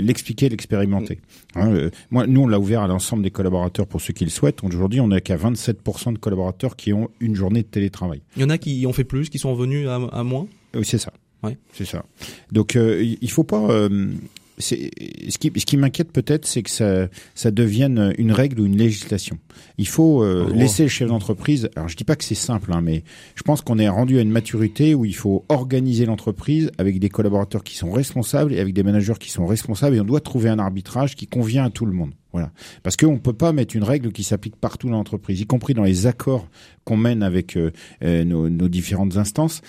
l'expliquer, 0.00 0.48
l'expérimenter. 0.48 1.20
Hein, 1.54 1.72
euh, 1.72 1.90
moi, 2.10 2.26
nous, 2.26 2.42
on 2.42 2.46
l'a 2.46 2.58
ouvert 2.58 2.82
à 2.82 2.86
l'ensemble 2.86 3.22
des 3.22 3.30
collaborateurs 3.30 3.86
pour 3.86 4.00
ceux 4.00 4.12
qui 4.12 4.24
le 4.24 4.30
souhaitent. 4.30 4.62
Aujourd'hui, 4.62 5.00
on 5.00 5.08
n'a 5.08 5.20
qu'à 5.20 5.36
27% 5.36 6.12
de 6.12 6.18
collaborateurs 6.18 6.76
qui 6.76 6.92
ont 6.92 7.08
une 7.20 7.34
journée 7.34 7.62
de 7.62 7.68
télétravail. 7.68 8.22
Il 8.36 8.42
y 8.42 8.44
en 8.44 8.50
a 8.50 8.58
qui 8.58 8.84
ont 8.86 8.92
fait 8.92 9.04
plus, 9.04 9.28
qui 9.30 9.38
sont 9.38 9.52
revenus 9.52 9.88
à, 9.88 9.96
à 9.96 10.22
moins? 10.22 10.46
Oui, 10.74 10.84
c'est 10.84 10.98
ça. 10.98 11.12
Ouais. 11.42 11.56
C'est 11.72 11.84
ça. 11.84 12.04
Donc, 12.52 12.76
euh, 12.76 13.02
il 13.20 13.30
faut 13.30 13.44
pas. 13.44 13.70
Euh, 13.70 14.10
ce 14.58 15.38
qui, 15.38 15.52
ce 15.56 15.64
qui 15.64 15.76
m'inquiète 15.76 16.12
peut-être, 16.12 16.46
c'est 16.46 16.62
que 16.62 16.70
ça, 16.70 17.08
ça 17.34 17.50
devienne 17.50 18.14
une 18.18 18.32
règle 18.32 18.60
ou 18.60 18.66
une 18.66 18.76
législation. 18.76 19.38
Il 19.78 19.88
faut 19.88 20.22
euh, 20.22 20.46
oh. 20.48 20.52
laisser 20.52 20.84
le 20.84 20.88
chef 20.88 21.08
d'entreprise. 21.08 21.68
Alors, 21.76 21.88
je 21.88 21.96
dis 21.96 22.04
pas 22.04 22.16
que 22.16 22.24
c'est 22.24 22.34
simple, 22.34 22.72
hein, 22.72 22.80
mais 22.82 23.04
je 23.34 23.42
pense 23.42 23.62
qu'on 23.62 23.78
est 23.78 23.88
rendu 23.88 24.18
à 24.18 24.22
une 24.22 24.30
maturité 24.30 24.94
où 24.94 25.04
il 25.04 25.14
faut 25.14 25.44
organiser 25.48 26.06
l'entreprise 26.06 26.70
avec 26.78 26.98
des 26.98 27.08
collaborateurs 27.08 27.64
qui 27.64 27.76
sont 27.76 27.90
responsables 27.90 28.52
et 28.52 28.60
avec 28.60 28.74
des 28.74 28.82
managers 28.82 29.14
qui 29.18 29.30
sont 29.30 29.46
responsables, 29.46 29.96
et 29.96 30.00
on 30.00 30.04
doit 30.04 30.20
trouver 30.20 30.48
un 30.48 30.58
arbitrage 30.58 31.14
qui 31.14 31.26
convient 31.26 31.64
à 31.64 31.70
tout 31.70 31.86
le 31.86 31.92
monde. 31.92 32.12
Voilà. 32.32 32.50
Parce 32.82 32.96
qu'on 32.96 33.12
ne 33.12 33.18
peut 33.18 33.32
pas 33.32 33.52
mettre 33.52 33.74
une 33.74 33.84
règle 33.84 34.12
qui 34.12 34.22
s'applique 34.22 34.56
partout 34.56 34.88
dans 34.88 34.96
l'entreprise, 34.96 35.40
y 35.40 35.46
compris 35.46 35.74
dans 35.74 35.84
les 35.84 36.06
accords 36.06 36.46
qu'on 36.84 36.96
mène 36.96 37.22
avec 37.22 37.56
euh, 37.56 37.72
euh, 38.02 38.24
nos, 38.24 38.48
nos, 38.48 38.68
différentes 38.68 39.16
instances. 39.16 39.62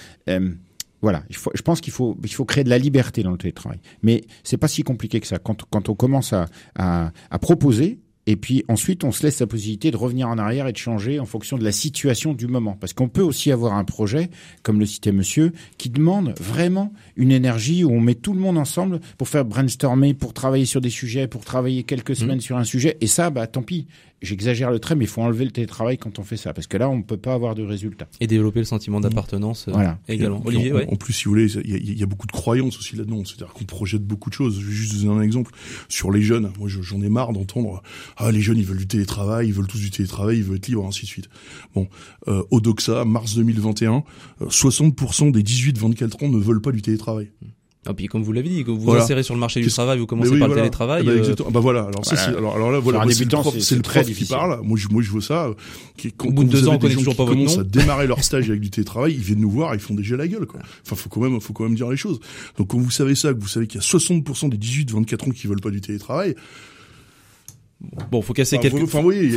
Voilà, 1.02 1.24
il 1.30 1.36
faut, 1.36 1.52
je 1.54 1.62
pense 1.62 1.82
qu'il 1.82 1.94
faut, 1.94 2.18
il 2.24 2.34
faut 2.34 2.46
créer 2.46 2.64
de 2.64 2.70
la 2.70 2.78
liberté 2.78 3.24
dans 3.24 3.32
le 3.32 3.38
télétravail. 3.38 3.80
Mais 4.04 4.22
c'est 4.44 4.58
pas 4.58 4.68
si 4.68 4.84
compliqué 4.84 5.20
que 5.20 5.28
ça. 5.28 5.40
Quand, 5.40 5.64
quand 5.70 5.90
on 5.90 5.96
commence 5.96 6.34
à, 6.34 6.48
à, 6.76 7.12
à 7.30 7.40
proposer, 7.40 8.00
et 8.28 8.36
puis 8.36 8.64
ensuite, 8.68 9.04
on 9.04 9.12
se 9.12 9.24
laisse 9.24 9.40
la 9.40 9.48
possibilité 9.48 9.90
de 9.90 9.98
revenir 9.98 10.28
en 10.28 10.38
arrière 10.38 10.68
et 10.68 10.72
de 10.72 10.78
changer 10.78 11.20
en 11.20 11.26
fonction 11.26 11.58
de 11.58 11.64
la 11.64 11.72
situation 11.72 12.34
du 12.36 12.46
moment. 12.46 12.78
Parce 12.80 12.94
qu'on 12.94 13.10
peut 13.10 13.24
aussi 13.24 13.52
avoir 13.52 13.74
un 13.74 13.84
projet, 13.84 14.30
comme 14.62 14.80
le 14.80 14.86
citait 14.86 15.12
monsieur, 15.12 15.52
qui 15.80 15.90
demande 15.90 16.36
vraiment 16.40 16.94
une 17.16 17.32
énergie 17.32 17.84
où 17.84 17.92
on 17.92 18.00
met 18.00 18.14
tout 18.14 18.34
le 18.34 18.40
monde 18.40 18.60
ensemble 18.60 19.00
pour 19.18 19.28
faire 19.30 19.46
brainstormer, 19.46 20.14
pour 20.14 20.34
travailler 20.34 20.66
sur 20.66 20.80
des 20.80 20.92
sujets, 20.92 21.28
pour 21.28 21.44
travailler 21.44 21.82
quelques 21.84 22.12
mmh. 22.12 22.16
semaines 22.16 22.42
sur 22.42 22.58
un 22.58 22.66
sujet. 22.66 22.98
Et 23.02 23.08
ça, 23.08 23.32
bah 23.32 23.48
tant 23.48 23.64
pis 23.64 23.88
j'exagère 24.22 24.72
le 24.72 24.80
trait, 24.80 24.96
mais 24.96 25.06
il 25.06 25.08
faut 25.08 25.22
enlever 25.22 25.46
le 25.46 25.52
télétravail 25.52 25.98
quand 25.98 26.20
on 26.20 26.24
fait 26.24 26.38
ça, 26.38 26.54
parce 26.54 26.68
que 26.68 26.78
là, 26.78 26.90
on 26.90 26.98
ne 26.98 27.04
peut 27.04 27.18
pas 27.18 27.34
avoir 27.34 27.56
de 27.56 27.64
résultats. 27.64 28.08
Et 28.20 28.28
développer 28.28 28.60
le 28.60 28.66
sentiment 28.66 29.00
d'appartenance 29.00 29.68
euh, 29.68 29.72
voilà. 29.72 30.00
également. 30.08 30.42
Olivier, 30.46 30.74
en, 30.74 30.94
en, 30.94 30.96
plus, 30.96 31.14
si 31.14 31.26
vous 31.26 31.32
voulez, 31.32 31.52
il 31.64 31.98
y, 31.98 32.04
a, 32.04 32.06
beaucoup 32.06 32.28
de 32.28 32.32
croyances 32.32 32.78
aussi 32.78 32.96
là-dedans. 32.96 33.24
C'est-à-dire 33.26 33.54
qu'on 33.54 33.66
projette 33.66 34.04
beaucoup 34.04 34.30
de 34.30 34.36
choses. 34.36 34.60
Je 34.60 34.66
vais 34.66 34.72
juste 34.72 35.02
donner 35.02 35.20
un 35.20 35.22
exemple 35.22 35.52
sur 35.88 36.12
les 36.12 36.22
jeunes. 36.22 36.52
Moi, 36.60 36.70
j'en 36.70 37.02
ai 37.02 37.10
marre 37.10 37.34
d'entendre 37.34 37.82
ah 38.18 38.32
les 38.32 38.42
jeunes, 38.42 38.58
ils 38.58 38.66
veulent 38.66 38.78
du 38.78 38.88
télétravail, 38.88 39.48
ils 39.48 39.54
veulent 39.54 39.68
tous 39.68 39.80
du 39.80 39.92
télétravail, 39.92 40.38
ils 40.38 40.44
veulent 40.44 40.58
être 40.58 40.68
libres, 40.68 40.86
ainsi 40.86 41.02
de 41.02 41.08
suite. 41.08 41.30
Bon, 41.74 41.88
euh, 42.28 42.44
Odoxa, 42.52 43.06
mars 43.06 43.36
2021, 43.36 44.04
60% 44.42 45.28
euh, 45.28 45.32
des 45.32 45.44
18-24 45.44 46.26
ans 46.26 46.30
ne 46.30 46.38
veulent 46.38 46.62
pas 46.62 46.72
du 46.72 46.82
télétravail. 46.82 47.32
Ah, 47.86 47.94
puis 47.94 48.08
comme 48.08 48.24
vous 48.24 48.34
l'avez 48.34 48.50
dit, 48.50 48.66
que 48.66 48.72
vous 48.72 48.82
vous 48.82 48.92
insérez 48.92 49.24
sur 49.24 49.34
le 49.34 49.40
marché 49.40 49.62
du 49.62 49.70
travail, 49.70 50.00
vous 50.00 50.06
commencez 50.06 50.38
par 50.38 50.50
le 50.50 50.56
télétravail. 50.56 51.04
Ben, 51.06 51.12
euh... 51.12 51.36
bah 51.50 51.62
voilà. 51.62 51.84
Alors 51.84 52.06
ça, 52.06 52.18
c'est 52.18 52.36
alors, 52.36 52.56
alors 52.56 52.72
là 52.72 52.80
voilà, 52.80 53.04
c'est 53.10 53.24
le 53.24 53.30
prof, 53.30 53.58
c'est 53.58 53.76
le 53.76 53.82
prof 53.82 54.06
qui 54.06 54.26
parle. 54.26 54.60
Moi 54.64 54.78
je 54.78 54.90
moi 54.90 55.02
je 55.02 55.12
veux 55.12 55.22
ça. 55.22 55.50
Qui, 55.98 56.14
Au 56.26 56.32
bout 56.32 56.44
de 56.44 56.50
deux 56.50 56.68
ans, 56.68 56.74
on 56.74 56.78
connaît 56.78 56.96
toujours 56.96 57.16
pas 57.16 57.24
votre 57.24 57.40
nom. 57.40 57.60
à 57.60 57.64
démarrer 57.64 58.06
leur 58.06 58.24
stage 58.24 58.50
avec 58.50 58.62
du 58.62 58.70
télétravail, 58.70 59.14
ils 59.14 59.22
viennent 59.22 59.40
nous 59.40 59.50
voir, 59.50 59.74
ils 59.76 59.80
font 59.80 59.94
déjà 59.94 60.18
la 60.18 60.28
gueule 60.28 60.46
quoi. 60.46 60.60
Enfin 60.86 60.98
faut 60.98 61.10
quand 61.10 61.22
même 61.22 61.40
faut 61.40 61.54
quand 61.54 61.64
même 61.64 61.76
dire 61.76 61.90
les 61.90 61.98
choses. 61.98 62.20
Donc 62.58 62.68
quand 62.68 62.78
vous 62.78 62.92
savez 62.92 63.16
ça, 63.16 63.34
que 63.34 63.40
vous 63.40 63.48
savez 63.48 63.66
qu'il 63.66 63.80
y 63.80 63.84
a 63.84 63.88
60% 63.88 64.50
des 64.50 64.58
18-24 64.58 65.30
ans 65.30 65.32
qui 65.32 65.48
veulent 65.48 65.62
pas 65.62 65.72
du 65.72 65.80
télétravail, 65.80 66.36
Bon, 68.12 68.22
faut 68.22 68.34
casser 68.34 68.58
Enfin, 68.58 68.64
quelques, 68.70 68.78
faut- 68.88 68.98
enfin, 68.98 69.02
oui, 69.08 69.32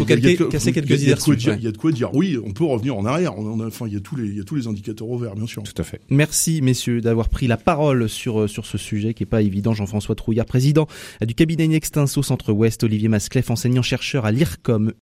casser 0.50 0.72
quelques 0.72 1.00
idées 1.02 1.14
reçues, 1.14 1.30
ouais. 1.48 1.56
Il 1.58 1.62
y 1.64 1.68
a 1.68 1.70
de 1.70 1.76
quoi 1.76 1.92
dire. 1.92 2.10
Oui, 2.12 2.36
on 2.44 2.50
peut 2.52 2.64
revenir 2.64 2.96
en 2.96 3.04
arrière. 3.04 3.38
On 3.38 3.60
a- 3.60 3.66
enfin, 3.68 3.86
il 3.86 3.94
y 3.94 3.96
a 3.96 4.00
tous 4.00 4.16
les, 4.16 4.24
il 4.24 4.36
y 4.36 4.40
a 4.40 4.42
tous 4.42 4.56
les 4.56 4.66
indicateurs 4.66 5.08
au 5.08 5.16
vert, 5.16 5.36
bien 5.36 5.46
sûr. 5.46 5.62
Tout 5.62 5.80
à 5.80 5.84
fait. 5.84 6.00
Merci 6.10 6.60
messieurs 6.60 7.00
d'avoir 7.00 7.28
pris 7.28 7.46
la 7.46 7.56
parole 7.56 8.08
sur 8.08 8.40
euh, 8.40 8.48
sur 8.48 8.66
ce 8.66 8.78
sujet 8.78 9.14
qui 9.14 9.22
est 9.22 9.26
pas 9.26 9.42
évident. 9.42 9.74
Jean-François 9.74 10.16
Trouillard, 10.16 10.46
président 10.46 10.88
du 11.24 11.34
cabinet 11.34 11.68
Nextinso 11.68 12.22
Centre-Ouest, 12.24 12.82
Olivier 12.82 13.06
Masclef, 13.08 13.48
enseignant 13.50 13.82
chercheur 13.82 14.24
à 14.24 14.32
l'IRCOM, 14.32 14.92